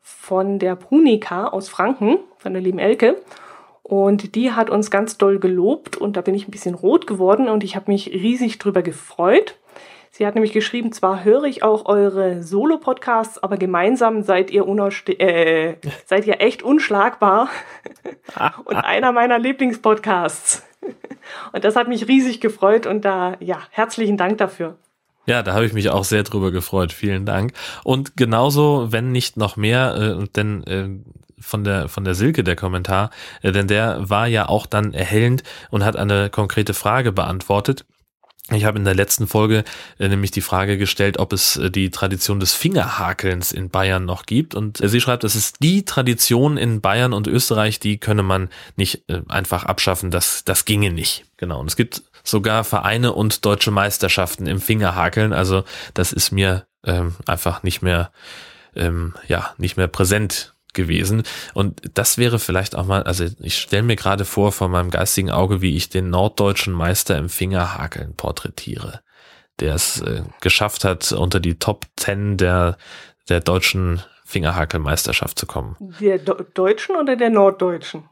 [0.00, 3.20] von der Brunika aus Franken, von der lieben Elke.
[3.82, 7.50] Und die hat uns ganz doll gelobt und da bin ich ein bisschen rot geworden
[7.50, 9.58] und ich habe mich riesig drüber gefreut.
[10.10, 15.74] Sie hat nämlich geschrieben, zwar höre ich auch eure Solo-Podcasts, aber gemeinsam seid ihr, äh,
[16.06, 17.50] seid ihr echt unschlagbar
[18.64, 20.65] und einer meiner Lieblingspodcasts.
[21.52, 24.76] Und das hat mich riesig gefreut und da, ja, herzlichen Dank dafür.
[25.26, 26.92] Ja, da habe ich mich auch sehr drüber gefreut.
[26.92, 27.52] Vielen Dank.
[27.82, 30.88] Und genauso, wenn nicht noch mehr, äh, denn äh,
[31.40, 33.10] von der von der Silke der Kommentar,
[33.42, 37.84] äh, denn der war ja auch dann erhellend und hat eine konkrete Frage beantwortet.
[38.52, 39.64] Ich habe in der letzten Folge
[39.98, 44.24] äh, nämlich die Frage gestellt, ob es äh, die Tradition des Fingerhakelns in Bayern noch
[44.24, 44.54] gibt.
[44.54, 48.48] Und äh, sie schreibt, das ist die Tradition in Bayern und Österreich, die könne man
[48.76, 50.12] nicht äh, einfach abschaffen.
[50.12, 51.24] Das, das ginge nicht.
[51.38, 51.58] Genau.
[51.58, 55.32] Und es gibt sogar Vereine und deutsche Meisterschaften im Fingerhakeln.
[55.32, 58.12] Also das ist mir ähm, einfach nicht mehr,
[58.76, 61.24] ähm, ja, nicht mehr präsent gewesen.
[61.54, 65.32] Und das wäre vielleicht auch mal, also ich stelle mir gerade vor vor meinem geistigen
[65.32, 69.00] Auge, wie ich den norddeutschen Meister im Fingerhakeln porträtiere,
[69.58, 72.76] der es äh, geschafft hat, unter die Top Ten der,
[73.28, 75.76] der deutschen Fingerhakelmeisterschaft zu kommen.
[76.00, 78.08] Der Do Deutschen oder der Norddeutschen?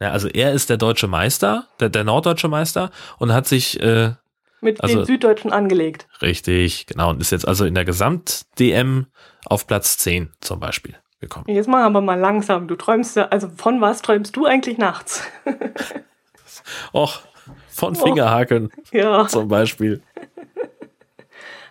[0.00, 4.12] Ja, also er ist der deutsche Meister, der, der norddeutsche Meister und hat sich äh,
[4.60, 6.06] mit also, den Süddeutschen angelegt.
[6.20, 7.10] Richtig, genau.
[7.10, 9.06] Und ist jetzt also in der Gesamt-DM
[9.46, 11.46] auf Platz 10 zum Beispiel gekommen.
[11.48, 12.68] Jetzt machen wir mal langsam.
[12.68, 15.22] Du träumst ja, also von was träumst du eigentlich nachts?
[16.92, 17.20] Och,
[17.68, 20.02] von Fingerhakeln Ja, zum Beispiel.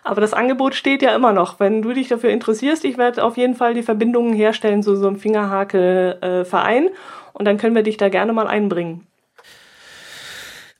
[0.04, 1.60] aber das Angebot steht ja immer noch.
[1.60, 5.06] Wenn du dich dafür interessierst, ich werde auf jeden Fall die Verbindungen herstellen zu so
[5.08, 6.90] einem Fingerhakel-Verein
[7.32, 9.06] und dann können wir dich da gerne mal einbringen.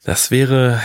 [0.04, 0.80] Das wäre,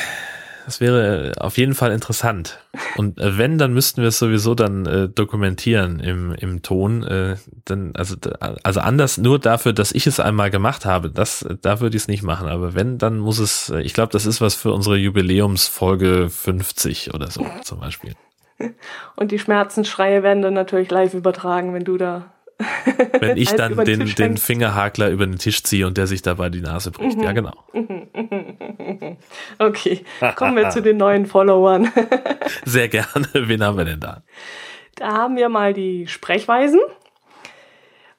[0.66, 2.59] das wäre auf jeden Fall interessant.
[2.97, 7.03] Und äh, wenn, dann müssten wir es sowieso dann äh, dokumentieren im, im Ton.
[7.03, 8.16] Äh, dann, also,
[8.64, 12.07] also anders nur dafür, dass ich es einmal gemacht habe, das, da würde ich es
[12.07, 12.47] nicht machen.
[12.47, 17.14] Aber wenn, dann muss es, äh, ich glaube, das ist was für unsere Jubiläumsfolge 50
[17.14, 18.14] oder so zum Beispiel.
[19.16, 22.32] Und die Schmerzensschreie werden dann natürlich live übertragen, wenn du da.
[23.20, 24.38] Wenn ich dann den den.
[24.38, 27.22] Fingerhakler über den Tisch ziehe und der sich dabei die Nase bricht.
[27.22, 27.53] Ja, genau.
[29.59, 30.03] Okay,
[30.36, 31.91] kommen wir zu den neuen Followern.
[32.66, 33.28] Sehr gerne.
[33.34, 34.24] Wen haben wir denn da?
[34.95, 36.80] Da haben wir mal die Sprechweisen.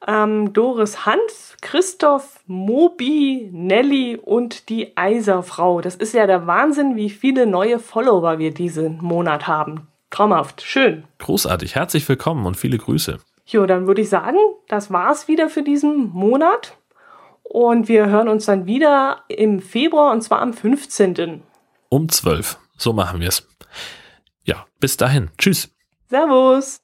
[0.06, 5.80] Ähm, Doris Hans, Christoph, Mobi, Nelly und die Eiserfrau.
[5.80, 9.86] Das ist ja der Wahnsinn, wie viele neue Follower wir diesen Monat haben.
[10.10, 11.04] Traumhaft, schön.
[11.18, 11.76] Großartig.
[11.76, 13.18] Herzlich willkommen und viele Grüße.
[13.52, 14.38] Jo, dann würde ich sagen,
[14.68, 16.78] das war's wieder für diesen Monat.
[17.42, 21.42] Und wir hören uns dann wieder im Februar und zwar am 15.
[21.90, 22.58] Um 12.
[22.78, 23.46] So machen wir es.
[24.44, 25.30] Ja, bis dahin.
[25.36, 25.68] Tschüss.
[26.08, 26.80] Servus!